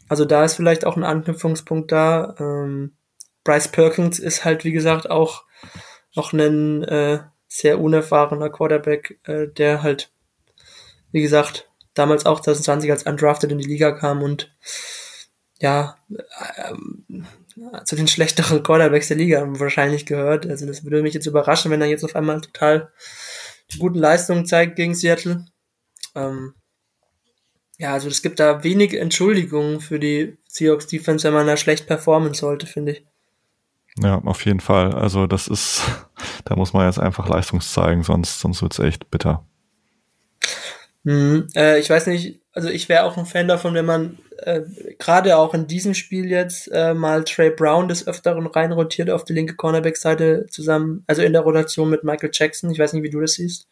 Also 0.08 0.24
da 0.24 0.44
ist 0.44 0.54
vielleicht 0.54 0.84
auch 0.84 0.96
ein 0.96 1.04
Anknüpfungspunkt 1.04 1.92
da. 1.92 2.34
Ähm, 2.38 2.96
Bryce 3.44 3.68
Perkins 3.68 4.18
ist 4.18 4.44
halt, 4.44 4.64
wie 4.64 4.72
gesagt, 4.72 5.10
auch 5.10 5.44
noch 6.14 6.32
ein 6.32 6.82
äh, 6.84 7.20
sehr 7.48 7.80
unerfahrener 7.80 8.50
Quarterback, 8.50 9.18
äh, 9.24 9.48
der 9.48 9.82
halt, 9.82 10.12
wie 11.12 11.22
gesagt, 11.22 11.70
damals 11.94 12.26
auch 12.26 12.40
2020 12.40 12.90
als 12.90 13.02
undrafted 13.04 13.52
in 13.52 13.58
die 13.58 13.68
Liga 13.68 13.92
kam 13.92 14.22
und 14.22 14.54
ja, 15.60 15.96
äh, 16.56 16.74
zu 17.84 17.96
den 17.96 18.08
schlechteren 18.08 18.62
Quarterbacks 18.62 19.08
der 19.08 19.16
Liga 19.16 19.44
wahrscheinlich 19.46 20.06
gehört. 20.06 20.46
Also 20.46 20.66
das 20.66 20.84
würde 20.84 21.02
mich 21.02 21.14
jetzt 21.14 21.26
überraschen, 21.26 21.70
wenn 21.70 21.80
er 21.80 21.86
jetzt 21.86 22.04
auf 22.04 22.16
einmal 22.16 22.40
total 22.40 22.90
die 23.70 23.78
guten 23.78 23.98
Leistungen 23.98 24.46
zeigt 24.46 24.76
gegen 24.76 24.94
Seattle. 24.94 25.46
Ähm, 26.14 26.54
ja, 27.78 27.92
also 27.92 28.08
es 28.08 28.22
gibt 28.22 28.40
da 28.40 28.64
wenig 28.64 28.94
Entschuldigungen 28.94 29.80
für 29.80 29.98
die 29.98 30.36
Seahawks 30.46 30.86
Defense, 30.86 31.26
wenn 31.26 31.34
man 31.34 31.46
da 31.46 31.56
schlecht 31.56 31.86
performen 31.86 32.34
sollte, 32.34 32.66
finde 32.66 32.92
ich. 32.92 33.06
Ja, 33.98 34.18
auf 34.24 34.44
jeden 34.44 34.60
Fall. 34.60 34.94
Also 34.94 35.26
das 35.26 35.48
ist, 35.48 35.82
da 36.44 36.56
muss 36.56 36.72
man 36.72 36.86
jetzt 36.86 36.98
einfach 36.98 37.28
Leistungs 37.28 37.72
zeigen, 37.72 38.02
sonst, 38.02 38.40
sonst 38.40 38.62
wird's 38.62 38.78
echt 38.78 39.10
bitter. 39.10 39.46
Mhm. 41.04 41.48
Äh, 41.54 41.80
ich 41.80 41.90
weiß 41.90 42.06
nicht, 42.06 42.40
also 42.52 42.68
ich 42.68 42.88
wäre 42.88 43.04
auch 43.04 43.16
ein 43.16 43.26
Fan 43.26 43.48
davon, 43.48 43.74
wenn 43.74 43.86
man 43.86 44.18
äh, 44.38 44.62
gerade 44.98 45.36
auch 45.36 45.54
in 45.54 45.66
diesem 45.66 45.94
Spiel 45.94 46.30
jetzt 46.30 46.68
äh, 46.72 46.94
mal 46.94 47.24
Trey 47.24 47.50
Brown 47.50 47.88
des 47.88 48.06
Öfteren 48.06 48.46
reinrotiert 48.46 49.10
auf 49.10 49.24
die 49.24 49.32
linke 49.32 49.54
Cornerback-Seite 49.54 50.46
zusammen, 50.50 51.04
also 51.06 51.22
in 51.22 51.32
der 51.32 51.42
Rotation 51.42 51.90
mit 51.90 52.04
Michael 52.04 52.30
Jackson. 52.32 52.70
Ich 52.70 52.78
weiß 52.78 52.92
nicht, 52.92 53.02
wie 53.02 53.10
du 53.10 53.20
das 53.20 53.34
siehst. 53.34 53.66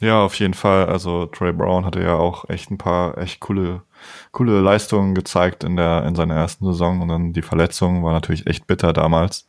Ja, 0.00 0.22
auf 0.22 0.34
jeden 0.34 0.54
Fall. 0.54 0.86
Also 0.86 1.26
Trey 1.26 1.52
Brown 1.52 1.86
hatte 1.86 2.02
ja 2.02 2.14
auch 2.14 2.48
echt 2.50 2.70
ein 2.70 2.78
paar 2.78 3.16
echt 3.16 3.40
coole, 3.40 3.82
coole 4.30 4.60
Leistungen 4.60 5.14
gezeigt 5.14 5.64
in 5.64 5.76
der 5.76 6.04
in 6.04 6.14
seiner 6.14 6.34
ersten 6.34 6.66
Saison 6.66 7.00
und 7.00 7.08
dann 7.08 7.32
die 7.32 7.42
Verletzung 7.42 8.04
war 8.04 8.12
natürlich 8.12 8.46
echt 8.46 8.66
bitter 8.66 8.92
damals. 8.92 9.46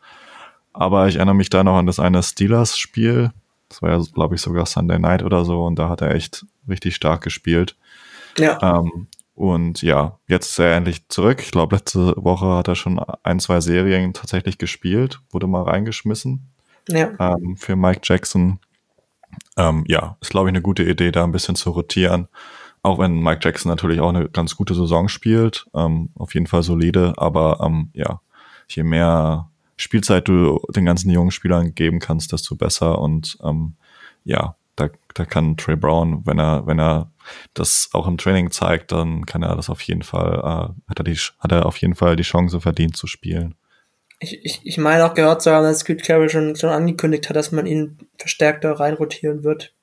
Aber 0.72 1.08
ich 1.08 1.18
erinnere 1.18 1.36
mich 1.36 1.50
da 1.50 1.64
noch 1.64 1.78
an 1.78 1.88
das 1.88 2.00
eine 2.00 2.24
Steelers-Spiel. 2.24 3.32
Das 3.70 3.82
war 3.82 3.92
ja, 3.92 4.02
glaube 4.14 4.36
ich, 4.36 4.42
sogar 4.42 4.66
Sunday 4.66 5.00
Night 5.00 5.24
oder 5.24 5.46
so 5.46 5.66
und 5.66 5.78
da 5.78 5.90
hat 5.90 6.02
er 6.02 6.16
echt 6.16 6.46
richtig 6.68 6.96
stark 6.96 7.22
gespielt. 7.22 7.76
Ja. 8.38 8.60
Ähm, 8.62 9.08
und 9.34 9.84
ja, 9.84 10.18
jetzt 10.28 10.52
ist 10.52 10.60
er 10.60 10.76
endlich 10.76 11.08
zurück. 11.10 11.42
Ich 11.42 11.52
glaube, 11.52 11.76
letzte 11.76 12.16
Woche 12.18 12.56
hat 12.56 12.68
er 12.68 12.76
schon 12.76 13.00
ein, 13.24 13.40
zwei 13.40 13.62
Serien 13.62 14.14
tatsächlich 14.14 14.58
gespielt, 14.58 15.20
wurde 15.30 15.48
mal 15.48 15.64
reingeschmissen 15.64 16.50
ja. 16.90 17.12
ähm, 17.20 17.56
für 17.58 17.76
Mike 17.76 18.02
Jackson. 18.04 18.60
Ähm, 19.56 19.84
ja, 19.88 20.18
ist, 20.22 20.32
glaube 20.32 20.50
ich, 20.50 20.52
eine 20.52 20.62
gute 20.62 20.84
Idee, 20.84 21.12
da 21.12 21.24
ein 21.24 21.32
bisschen 21.32 21.56
zu 21.56 21.72
rotieren. 21.72 22.28
Auch 22.82 23.00
wenn 23.00 23.22
Mike 23.22 23.42
Jackson 23.44 23.70
natürlich 23.70 24.00
auch 24.00 24.10
eine 24.10 24.30
ganz 24.30 24.56
gute 24.56 24.74
Saison 24.74 25.10
spielt. 25.10 25.68
Ähm, 25.76 26.10
auf 26.16 26.34
jeden 26.34 26.48
Fall 26.48 26.64
solide, 26.64 27.14
aber 27.18 27.60
ähm, 27.64 27.90
ja, 27.94 28.22
je 28.70 28.84
mehr 28.84 29.50
Spielzeit 29.78 30.28
du 30.28 30.60
den 30.76 30.86
ganzen 30.86 31.10
jungen 31.10 31.32
Spielern 31.32 31.76
geben 31.76 32.00
kannst, 32.00 32.34
desto 32.34 32.56
besser. 32.56 33.00
Und 33.00 33.38
ähm, 33.44 33.76
ja, 34.24 34.56
da, 34.76 34.90
da 35.14 35.26
kann 35.26 35.58
Trey 35.58 35.76
Brown, 35.76 36.26
wenn 36.26 36.40
er, 36.40 36.66
wenn 36.68 36.80
er 36.80 37.12
das 37.54 37.90
auch 37.94 38.08
im 38.08 38.18
Training 38.18 38.52
zeigt, 38.52 38.92
dann 38.92 39.26
kann 39.26 39.44
er 39.44 39.56
das 39.56 39.70
auf 39.70 39.82
jeden 39.82 40.04
Fall, 40.04 40.40
äh, 40.40 40.90
hat 40.90 41.00
er 41.00 41.04
die, 41.04 41.18
hat 41.40 41.52
er 41.52 41.66
auf 41.66 41.78
jeden 41.78 41.96
Fall 41.96 42.16
die 42.16 42.24
Chance 42.24 42.62
verdient 42.62 42.96
zu 42.96 43.08
spielen. 43.08 43.56
Ich, 44.20 44.44
ich, 44.44 44.62
ich 44.64 44.78
meine 44.78 45.06
auch 45.06 45.14
gehört 45.14 45.42
zu 45.42 45.52
haben, 45.52 45.64
dass 45.64 45.80
Scott 45.80 46.04
Carroll 46.04 46.30
schon, 46.30 46.56
schon 46.56 46.70
angekündigt 46.70 47.30
hat, 47.30 47.36
dass 47.36 47.52
man 47.52 47.68
ihn 47.68 47.98
verstärkter 48.18 48.72
reinrotieren 48.72 49.44
wird. 49.44 49.74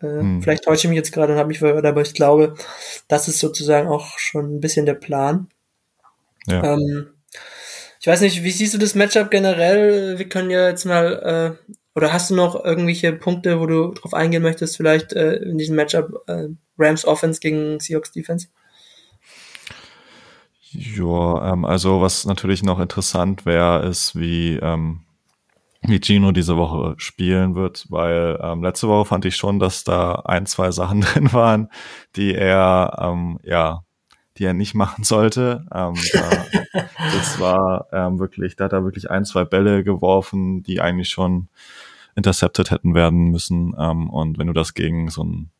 Äh, 0.00 0.06
hm. 0.06 0.42
Vielleicht 0.42 0.64
täusche 0.64 0.86
ich 0.86 0.90
mich 0.90 0.96
jetzt 0.96 1.12
gerade 1.12 1.32
und 1.32 1.38
habe 1.38 1.48
mich 1.48 1.58
verhört, 1.58 1.84
aber 1.84 2.02
ich 2.02 2.14
glaube, 2.14 2.54
das 3.08 3.28
ist 3.28 3.40
sozusagen 3.40 3.88
auch 3.88 4.18
schon 4.18 4.56
ein 4.56 4.60
bisschen 4.60 4.86
der 4.86 4.94
Plan. 4.94 5.48
Ja. 6.46 6.74
Ähm, 6.74 7.11
ich 8.02 8.08
weiß 8.08 8.20
nicht, 8.20 8.42
wie 8.42 8.50
siehst 8.50 8.74
du 8.74 8.78
das 8.78 8.96
Matchup 8.96 9.30
generell? 9.30 10.18
Wir 10.18 10.28
können 10.28 10.50
ja 10.50 10.68
jetzt 10.68 10.84
mal 10.84 11.56
äh, 11.64 11.72
oder 11.94 12.12
hast 12.12 12.30
du 12.30 12.34
noch 12.34 12.64
irgendwelche 12.64 13.12
Punkte, 13.12 13.60
wo 13.60 13.66
du 13.66 13.92
drauf 13.92 14.12
eingehen 14.12 14.42
möchtest, 14.42 14.76
vielleicht 14.76 15.12
äh, 15.12 15.34
in 15.34 15.56
diesem 15.56 15.76
Matchup 15.76 16.24
äh, 16.26 16.48
Rams 16.76 17.04
Offense 17.04 17.38
gegen 17.38 17.78
Seahawks 17.78 18.10
Defense? 18.10 18.48
Ja, 20.72 21.52
ähm, 21.52 21.64
also 21.64 22.00
was 22.00 22.24
natürlich 22.24 22.64
noch 22.64 22.80
interessant 22.80 23.46
wäre, 23.46 23.86
ist, 23.86 24.18
wie, 24.18 24.56
ähm, 24.56 25.02
wie 25.82 26.00
Gino 26.02 26.32
diese 26.32 26.56
Woche 26.56 26.94
spielen 26.96 27.54
wird, 27.54 27.86
weil 27.88 28.36
ähm, 28.42 28.64
letzte 28.64 28.88
Woche 28.88 29.04
fand 29.04 29.26
ich 29.26 29.36
schon, 29.36 29.60
dass 29.60 29.84
da 29.84 30.22
ein, 30.24 30.46
zwei 30.46 30.72
Sachen 30.72 31.00
drin 31.02 31.32
waren, 31.32 31.68
die 32.16 32.34
er, 32.34 32.98
ähm, 33.00 33.38
ja, 33.44 33.84
die 34.38 34.44
er 34.44 34.54
nicht 34.54 34.74
machen 34.74 35.04
sollte. 35.04 35.66
Ähm, 35.74 35.94
da, 36.12 36.44
das 36.96 37.40
war 37.40 37.86
ähm, 37.92 38.18
wirklich, 38.18 38.56
da 38.56 38.64
hat 38.64 38.72
er 38.72 38.84
wirklich 38.84 39.10
ein, 39.10 39.24
zwei 39.24 39.44
Bälle 39.44 39.84
geworfen, 39.84 40.62
die 40.62 40.80
eigentlich 40.80 41.10
schon 41.10 41.48
intercepted 42.14 42.70
hätten 42.70 42.94
werden 42.94 43.30
müssen. 43.30 43.74
Ähm, 43.78 44.10
und 44.10 44.38
wenn 44.38 44.46
du 44.46 44.52
das 44.52 44.74
gegen 44.74 45.08
so 45.08 45.22
einen 45.22 45.50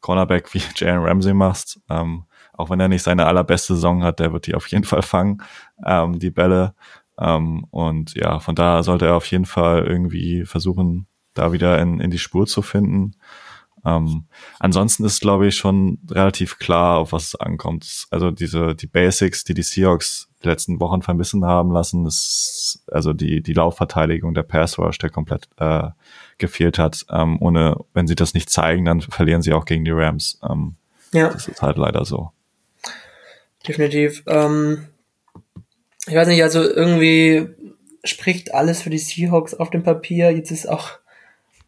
Cornerback 0.00 0.52
wie 0.54 0.62
Jalen 0.76 1.02
Ramsey 1.02 1.34
machst, 1.34 1.80
ähm, 1.88 2.24
auch 2.52 2.70
wenn 2.70 2.80
er 2.80 2.88
nicht 2.88 3.02
seine 3.02 3.26
allerbeste 3.26 3.74
Saison 3.74 4.02
hat, 4.02 4.18
der 4.18 4.32
wird 4.32 4.46
die 4.46 4.54
auf 4.54 4.66
jeden 4.66 4.84
Fall 4.84 5.02
fangen, 5.02 5.42
ähm, 5.84 6.18
die 6.18 6.30
Bälle. 6.30 6.74
Ähm, 7.18 7.64
und 7.70 8.14
ja, 8.14 8.40
von 8.40 8.54
da 8.54 8.82
sollte 8.82 9.06
er 9.06 9.16
auf 9.16 9.26
jeden 9.26 9.46
Fall 9.46 9.84
irgendwie 9.86 10.44
versuchen, 10.44 11.06
da 11.34 11.52
wieder 11.52 11.78
in, 11.78 12.00
in 12.00 12.10
die 12.10 12.18
Spur 12.18 12.46
zu 12.46 12.62
finden. 12.62 13.14
Ähm, 13.84 14.24
ansonsten 14.58 15.04
ist, 15.04 15.20
glaube 15.20 15.46
ich, 15.46 15.56
schon 15.56 15.98
relativ 16.10 16.58
klar, 16.58 16.98
auf 16.98 17.12
was 17.12 17.28
es 17.28 17.34
ankommt. 17.36 18.06
Also 18.10 18.30
diese, 18.30 18.74
die 18.74 18.86
Basics, 18.86 19.44
die 19.44 19.54
die 19.54 19.62
Seahawks 19.62 20.28
die 20.42 20.48
letzten 20.48 20.80
Wochen 20.80 21.02
vermissen 21.02 21.44
haben 21.44 21.72
lassen, 21.72 22.06
ist 22.06 22.84
also 22.92 23.12
die, 23.12 23.42
die 23.42 23.52
Laufverteidigung, 23.52 24.34
der 24.34 24.44
Pass 24.44 24.78
Rush, 24.78 24.98
der 24.98 25.10
komplett 25.10 25.48
äh, 25.56 25.88
gefehlt 26.38 26.78
hat. 26.78 27.04
Ähm, 27.10 27.40
ohne, 27.40 27.76
wenn 27.92 28.06
sie 28.06 28.14
das 28.14 28.34
nicht 28.34 28.50
zeigen, 28.50 28.84
dann 28.84 29.00
verlieren 29.00 29.42
sie 29.42 29.52
auch 29.52 29.64
gegen 29.64 29.84
die 29.84 29.90
Rams. 29.90 30.38
Ähm, 30.48 30.76
ja. 31.12 31.30
Das 31.30 31.48
ist 31.48 31.62
halt 31.62 31.76
leider 31.76 32.04
so. 32.04 32.30
Definitiv. 33.66 34.22
Ähm, 34.26 34.86
ich 36.06 36.14
weiß 36.14 36.28
nicht, 36.28 36.42
also 36.42 36.62
irgendwie 36.62 37.48
spricht 38.04 38.54
alles 38.54 38.82
für 38.82 38.90
die 38.90 38.98
Seahawks 38.98 39.54
auf 39.54 39.70
dem 39.70 39.82
Papier. 39.82 40.30
Jetzt 40.30 40.50
ist 40.50 40.68
auch 40.68 40.90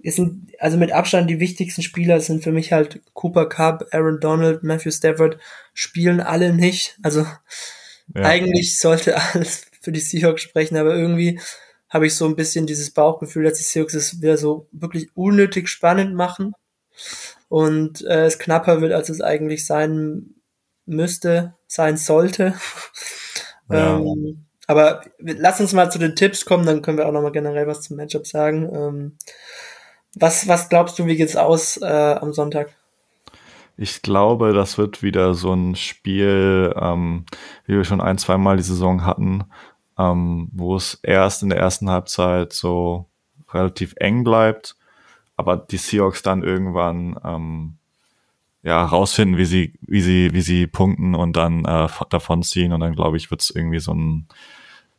es 0.02 0.16
sind 0.16 0.52
also 0.58 0.76
mit 0.76 0.92
Abstand 0.92 1.28
die 1.28 1.40
wichtigsten 1.40 1.82
Spieler 1.82 2.20
sind 2.20 2.42
für 2.42 2.52
mich 2.52 2.72
halt 2.72 3.00
Cooper 3.14 3.48
Cup, 3.48 3.86
Aaron 3.92 4.20
Donald, 4.20 4.62
Matthew 4.62 4.90
Stafford 4.90 5.38
spielen 5.74 6.20
alle 6.20 6.52
nicht. 6.52 6.98
Also 7.02 7.26
ja. 8.14 8.22
eigentlich 8.22 8.78
sollte 8.78 9.16
alles 9.32 9.66
für 9.80 9.92
die 9.92 10.00
Seahawks 10.00 10.42
sprechen, 10.42 10.76
aber 10.76 10.94
irgendwie 10.94 11.40
habe 11.88 12.06
ich 12.06 12.14
so 12.14 12.26
ein 12.26 12.36
bisschen 12.36 12.66
dieses 12.66 12.90
Bauchgefühl, 12.90 13.44
dass 13.44 13.58
die 13.58 13.64
Seahawks 13.64 13.94
es 13.94 14.20
wieder 14.20 14.36
so 14.36 14.68
wirklich 14.72 15.08
unnötig 15.16 15.68
spannend 15.68 16.14
machen 16.14 16.54
und 17.48 18.02
äh, 18.04 18.26
es 18.26 18.38
knapper 18.38 18.80
wird, 18.80 18.92
als 18.92 19.08
es 19.08 19.20
eigentlich 19.20 19.66
sein 19.66 20.34
müsste, 20.86 21.54
sein 21.66 21.96
sollte. 21.96 22.54
Ja. 23.68 23.98
ähm, 23.98 24.46
aber 24.66 25.02
lass 25.18 25.60
uns 25.60 25.72
mal 25.72 25.90
zu 25.90 25.98
den 25.98 26.14
Tipps 26.14 26.44
kommen, 26.44 26.64
dann 26.64 26.80
können 26.80 26.96
wir 26.96 27.08
auch 27.08 27.12
nochmal 27.12 27.32
generell 27.32 27.66
was 27.66 27.82
zum 27.82 27.96
Matchup 27.96 28.24
sagen. 28.24 28.70
Ähm, 28.72 29.18
was, 30.14 30.48
was 30.48 30.68
glaubst 30.68 30.98
du, 30.98 31.06
wie 31.06 31.16
geht's 31.16 31.36
aus 31.36 31.76
äh, 31.78 32.16
am 32.20 32.32
Sonntag? 32.32 32.74
Ich 33.76 34.02
glaube, 34.02 34.52
das 34.52 34.76
wird 34.76 35.02
wieder 35.02 35.32
so 35.34 35.54
ein 35.54 35.74
Spiel, 35.74 36.74
ähm, 36.78 37.24
wie 37.64 37.76
wir 37.76 37.84
schon 37.84 38.02
ein, 38.02 38.18
zwei 38.18 38.36
Mal 38.36 38.58
die 38.58 38.62
Saison 38.62 39.06
hatten, 39.06 39.44
ähm, 39.98 40.50
wo 40.52 40.76
es 40.76 41.00
erst 41.02 41.42
in 41.42 41.48
der 41.48 41.58
ersten 41.58 41.88
Halbzeit 41.88 42.52
so 42.52 43.06
relativ 43.52 43.94
eng 43.96 44.22
bleibt, 44.22 44.76
aber 45.36 45.56
die 45.56 45.78
Seahawks 45.78 46.22
dann 46.22 46.42
irgendwann 46.42 47.18
ähm, 47.24 47.78
ja 48.62 48.84
rausfinden, 48.84 49.38
wie 49.38 49.46
sie, 49.46 49.72
wie 49.80 50.02
sie, 50.02 50.34
wie 50.34 50.42
sie 50.42 50.66
punkten 50.66 51.14
und 51.14 51.34
dann 51.36 51.64
äh, 51.64 51.88
davonziehen 52.10 52.72
und 52.74 52.80
dann 52.80 52.94
glaube 52.94 53.16
ich, 53.16 53.30
wird 53.30 53.40
es 53.40 53.48
irgendwie 53.48 53.80
so 53.80 53.94
ein 53.94 54.28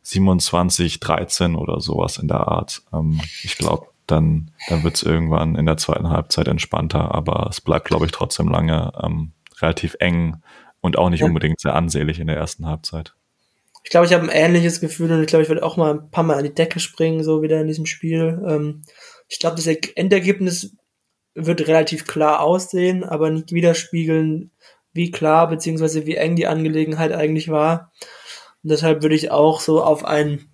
27, 0.02 0.98
13 0.98 1.54
oder 1.54 1.80
sowas 1.80 2.18
in 2.18 2.26
der 2.26 2.48
Art. 2.48 2.82
Ähm, 2.92 3.20
ich 3.44 3.56
glaube, 3.56 3.91
dann, 4.06 4.50
dann 4.68 4.82
wird 4.82 4.96
es 4.96 5.02
irgendwann 5.02 5.56
in 5.56 5.66
der 5.66 5.76
zweiten 5.76 6.10
Halbzeit 6.10 6.48
entspannter, 6.48 7.14
aber 7.14 7.46
es 7.50 7.60
bleibt, 7.60 7.86
glaube 7.86 8.06
ich, 8.06 8.12
trotzdem 8.12 8.48
lange 8.48 8.92
ähm, 9.02 9.32
relativ 9.60 9.96
eng 10.00 10.42
und 10.80 10.98
auch 10.98 11.10
nicht 11.10 11.20
ja. 11.20 11.26
unbedingt 11.26 11.60
sehr 11.60 11.74
ansehlich 11.74 12.18
in 12.18 12.26
der 12.26 12.36
ersten 12.36 12.66
Halbzeit. 12.66 13.14
Ich 13.84 13.90
glaube, 13.90 14.06
ich 14.06 14.12
habe 14.12 14.24
ein 14.24 14.30
ähnliches 14.30 14.80
Gefühl 14.80 15.10
und 15.10 15.20
ich 15.20 15.26
glaube, 15.26 15.42
ich 15.42 15.48
werde 15.48 15.64
auch 15.64 15.76
mal 15.76 15.94
ein 15.94 16.10
paar 16.10 16.24
Mal 16.24 16.38
an 16.38 16.44
die 16.44 16.54
Decke 16.54 16.78
springen, 16.80 17.24
so 17.24 17.42
wieder 17.42 17.60
in 17.60 17.66
diesem 17.66 17.86
Spiel. 17.86 18.40
Ähm, 18.46 18.82
ich 19.28 19.38
glaube, 19.38 19.56
das 19.56 19.66
Endergebnis 19.66 20.76
wird 21.34 21.66
relativ 21.66 22.06
klar 22.06 22.40
aussehen, 22.40 23.04
aber 23.04 23.30
nicht 23.30 23.52
widerspiegeln, 23.52 24.50
wie 24.92 25.10
klar 25.10 25.48
bzw. 25.48 26.06
wie 26.06 26.16
eng 26.16 26.36
die 26.36 26.46
Angelegenheit 26.46 27.12
eigentlich 27.12 27.48
war. 27.48 27.90
Und 28.62 28.70
deshalb 28.70 29.02
würde 29.02 29.14
ich 29.14 29.30
auch 29.30 29.60
so 29.60 29.82
auf 29.82 30.04
ein 30.04 30.51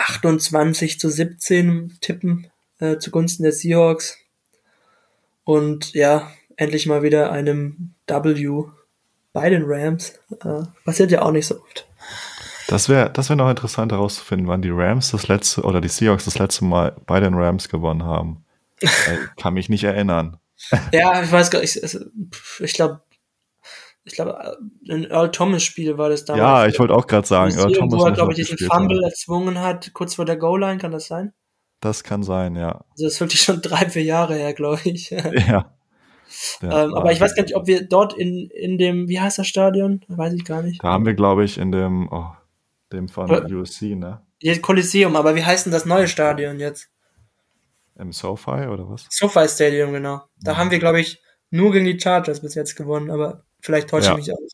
28 0.00 0.98
zu 0.98 1.10
17 1.10 1.98
tippen 2.00 2.50
äh, 2.78 2.98
zugunsten 2.98 3.42
der 3.42 3.52
Seahawks. 3.52 4.18
Und 5.44 5.92
ja, 5.92 6.30
endlich 6.56 6.86
mal 6.86 7.02
wieder 7.02 7.32
einem 7.32 7.94
W 8.06 8.64
bei 9.32 9.50
den 9.50 9.64
Rams. 9.64 10.18
Äh, 10.44 10.62
passiert 10.84 11.10
ja 11.10 11.22
auch 11.22 11.32
nicht 11.32 11.46
so 11.46 11.60
oft. 11.60 11.86
Das 12.68 12.88
wäre 12.88 13.10
das 13.10 13.28
wär 13.28 13.36
noch 13.36 13.50
interessant 13.50 13.92
herauszufinden, 13.92 14.46
wann 14.46 14.62
die 14.62 14.70
Rams 14.70 15.10
das 15.10 15.28
letzte 15.28 15.62
oder 15.62 15.80
die 15.80 15.88
Seahawks 15.88 16.24
das 16.24 16.38
letzte 16.38 16.64
Mal 16.64 16.96
bei 17.06 17.18
den 17.18 17.34
Rams 17.34 17.68
gewonnen 17.68 18.04
haben. 18.04 18.44
ich 18.80 18.90
kann 19.36 19.54
mich 19.54 19.68
nicht 19.68 19.84
erinnern. 19.84 20.38
ja, 20.92 21.22
ich 21.22 21.32
weiß 21.32 21.50
gar 21.50 21.60
nicht. 21.60 21.76
Ich, 21.76 21.96
ich 22.60 22.72
glaube, 22.72 23.02
ich 24.04 24.14
glaube, 24.14 24.58
ein 24.88 25.04
Earl 25.04 25.30
Thomas 25.30 25.62
Spiel 25.62 25.98
war 25.98 26.08
das 26.08 26.24
damals. 26.24 26.42
Ja, 26.42 26.66
ich 26.66 26.78
wollte 26.78 26.94
auch 26.94 27.06
gerade 27.06 27.26
sagen, 27.26 27.54
Earl 27.54 27.72
Thomas. 27.72 28.00
Wo 28.00 28.04
er, 28.06 28.12
glaube 28.12 28.32
ich, 28.32 28.38
diesen 28.38 28.58
Fumble 28.58 29.02
erzwungen 29.04 29.60
hat, 29.60 29.92
kurz 29.92 30.14
vor 30.14 30.24
der 30.24 30.36
Goal-Line, 30.36 30.78
kann 30.78 30.92
das 30.92 31.06
sein? 31.06 31.32
Das 31.80 32.04
kann 32.04 32.22
sein, 32.22 32.56
ja. 32.56 32.84
Also 32.90 33.04
das 33.04 33.14
ist 33.14 33.20
wirklich 33.20 33.42
schon 33.42 33.60
drei, 33.62 33.88
vier 33.88 34.04
Jahre 34.04 34.34
her, 34.34 34.54
glaube 34.54 34.80
ich. 34.84 35.10
Ja. 35.10 35.74
ja 36.62 36.84
ähm, 36.84 36.94
aber 36.94 37.12
ich 37.12 37.20
weiß 37.20 37.34
gar 37.34 37.42
nicht, 37.42 37.56
ob 37.56 37.66
wir 37.66 37.86
dort 37.86 38.16
in, 38.16 38.48
in 38.50 38.78
dem, 38.78 39.08
wie 39.08 39.20
heißt 39.20 39.38
das 39.38 39.48
Stadion? 39.48 40.04
Weiß 40.08 40.32
ich 40.32 40.44
gar 40.44 40.62
nicht. 40.62 40.82
Da 40.82 40.88
haben 40.88 41.04
wir, 41.04 41.14
glaube 41.14 41.44
ich, 41.44 41.58
in 41.58 41.72
dem, 41.72 42.08
oh, 42.10 42.30
dem 42.92 43.08
von 43.08 43.30
aber, 43.30 43.44
USC, 43.50 43.96
ne? 43.96 44.22
Ja, 44.40 44.56
Kolosseum, 44.58 45.16
aber 45.16 45.34
wie 45.34 45.44
heißt 45.44 45.66
denn 45.66 45.72
das 45.72 45.84
neue 45.84 46.08
Stadion 46.08 46.58
jetzt? 46.60 46.88
Im 47.98 48.12
SoFi 48.12 48.68
oder 48.68 48.88
was? 48.88 49.06
SoFi 49.10 49.46
Stadium, 49.48 49.92
genau. 49.92 50.22
Da 50.40 50.52
ja. 50.52 50.58
haben 50.58 50.70
wir, 50.70 50.78
glaube 50.78 51.00
ich, 51.00 51.20
nur 51.50 51.72
gegen 51.72 51.84
die 51.84 52.00
Chargers 52.00 52.40
bis 52.40 52.54
jetzt 52.54 52.76
gewonnen, 52.76 53.10
aber 53.10 53.44
Vielleicht 53.62 53.88
täusche 53.88 54.08
ja. 54.08 54.12
ich 54.12 54.26
mich 54.26 54.32
aus. 54.32 54.52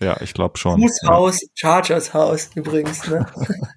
Ja, 0.00 0.20
ich 0.20 0.32
glaube 0.32 0.58
schon. 0.58 0.80
Fußhaus, 0.80 1.42
ja. 1.42 1.48
Chargers 1.54 2.14
Haus 2.14 2.50
übrigens. 2.54 3.06
Ne? 3.06 3.26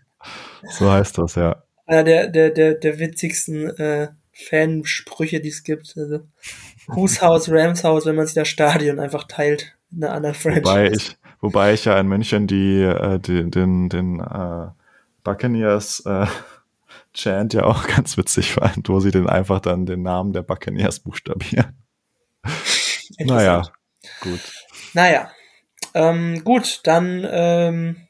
so 0.70 0.90
heißt 0.90 1.18
das, 1.18 1.36
ja. 1.36 1.64
Einer 1.86 2.04
der, 2.04 2.28
der, 2.30 2.50
der, 2.50 2.74
der 2.76 3.00
witzigsten 3.00 3.70
äh, 3.78 4.10
Fansprüche, 4.32 5.42
die 5.42 5.50
es 5.50 5.64
gibt. 5.64 5.94
Also 5.98 6.22
Whose 6.88 7.22
House, 7.22 7.50
Rams 7.50 7.84
House, 7.84 8.06
wenn 8.06 8.16
man 8.16 8.26
sich 8.26 8.36
das 8.36 8.48
Stadion 8.48 9.00
einfach 9.00 9.26
teilt 9.26 9.76
in 9.92 10.04
einer 10.04 10.14
anderen 10.14 10.36
Franchise. 10.36 10.66
Wobei 10.66 10.92
ich, 10.92 11.18
wobei 11.42 11.74
ich 11.74 11.86
ja 11.86 12.00
in 12.00 12.08
München 12.08 12.48
die, 12.48 12.82
äh, 12.82 13.20
die 13.20 13.50
den, 13.50 13.90
den 13.90 14.20
äh, 14.20 14.68
Buccaneers 15.24 16.04
äh, 16.06 16.28
Chant 17.14 17.54
ja 17.54 17.64
auch 17.64 17.88
ganz 17.96 18.18
witzig 18.18 18.54
fand, 18.54 18.90
wo 18.90 19.00
sie 19.00 19.12
den 19.12 19.28
einfach 19.28 19.60
dann 19.60 19.86
den 19.86 20.04
Namen 20.04 20.34
der 20.34 20.42
Buccaneers 20.42 21.00
buchstabieren. 21.00 21.78
naja, 23.20 23.64
gut. 24.22 24.40
Naja, 24.94 25.32
ähm, 25.94 26.44
gut, 26.44 26.82
dann 26.84 27.28
ähm, 27.30 28.08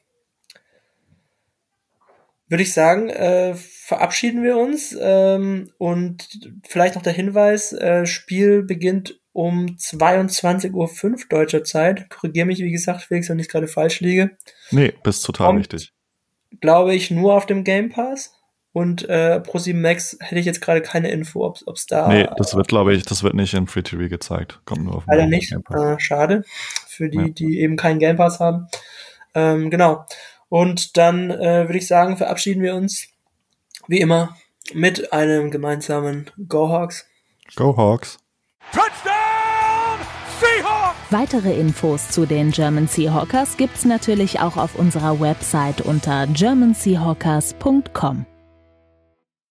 würde 2.48 2.62
ich 2.62 2.72
sagen, 2.72 3.10
äh, 3.10 3.54
verabschieden 3.54 4.42
wir 4.42 4.56
uns 4.56 4.96
ähm, 4.98 5.72
und 5.78 6.28
vielleicht 6.66 6.94
noch 6.94 7.02
der 7.02 7.12
Hinweis, 7.12 7.72
äh, 7.72 8.06
Spiel 8.06 8.62
beginnt 8.62 9.20
um 9.32 9.66
22.05 9.66 10.72
Uhr 10.72 11.18
deutscher 11.28 11.64
Zeit. 11.64 12.08
Korrigiere 12.08 12.46
mich, 12.46 12.60
wie 12.60 12.70
gesagt, 12.70 13.02
Felix, 13.02 13.28
wenn 13.28 13.38
ich 13.38 13.48
gerade 13.48 13.66
falsch 13.66 14.00
liege. 14.00 14.36
Nee, 14.70 14.94
bist 15.02 15.24
total 15.24 15.48
Kommt, 15.48 15.60
richtig. 15.60 15.92
Glaube 16.60 16.94
ich, 16.94 17.10
nur 17.10 17.34
auf 17.34 17.46
dem 17.46 17.64
Game 17.64 17.90
Pass. 17.90 18.32
Und 18.74 19.08
äh, 19.08 19.40
Pro7 19.40 19.76
Max 19.76 20.18
hätte 20.18 20.40
ich 20.40 20.46
jetzt 20.46 20.60
gerade 20.60 20.82
keine 20.82 21.12
Info, 21.12 21.46
ob 21.46 21.76
es 21.76 21.86
da. 21.86 22.08
Nee, 22.08 22.26
das 22.36 22.56
wird, 22.56 22.66
glaube 22.66 22.92
ich, 22.92 23.04
das 23.04 23.22
wird 23.22 23.34
nicht 23.34 23.54
in 23.54 23.68
Free 23.68 23.82
TV 23.82 24.08
gezeigt. 24.08 24.58
Kommt 24.64 24.82
nur 24.82 24.96
auf 24.96 25.04
dem 25.04 25.12
Leider 25.12 25.28
nicht. 25.28 25.50
Game 25.50 25.62
Pass. 25.62 25.80
Äh, 25.80 26.00
schade. 26.00 26.42
Für 26.88 27.08
die, 27.08 27.18
ja. 27.18 27.28
die 27.28 27.60
eben 27.60 27.76
keinen 27.76 28.00
Game 28.00 28.16
Pass 28.16 28.40
haben. 28.40 28.66
Ähm, 29.32 29.70
genau. 29.70 30.04
Und 30.48 30.96
dann 30.96 31.30
äh, 31.30 31.68
würde 31.68 31.78
ich 31.78 31.86
sagen, 31.86 32.16
verabschieden 32.16 32.64
wir 32.64 32.74
uns 32.74 33.06
wie 33.86 34.00
immer 34.00 34.36
mit 34.72 35.12
einem 35.12 35.52
gemeinsamen 35.52 36.32
Go 36.48 36.68
Hawks. 36.68 37.06
Go 37.54 37.76
Hawks. 37.76 38.18
Touchdown 38.72 40.00
Seahawks! 40.40 40.96
Weitere 41.10 41.60
Infos 41.60 42.08
zu 42.08 42.26
den 42.26 42.50
German 42.50 42.88
Seahawkers 42.88 43.56
gibt's 43.56 43.84
natürlich 43.84 44.40
auch 44.40 44.56
auf 44.56 44.74
unserer 44.74 45.20
Website 45.20 45.80
unter 45.80 46.26
germanseahawkers.com. 46.26 48.26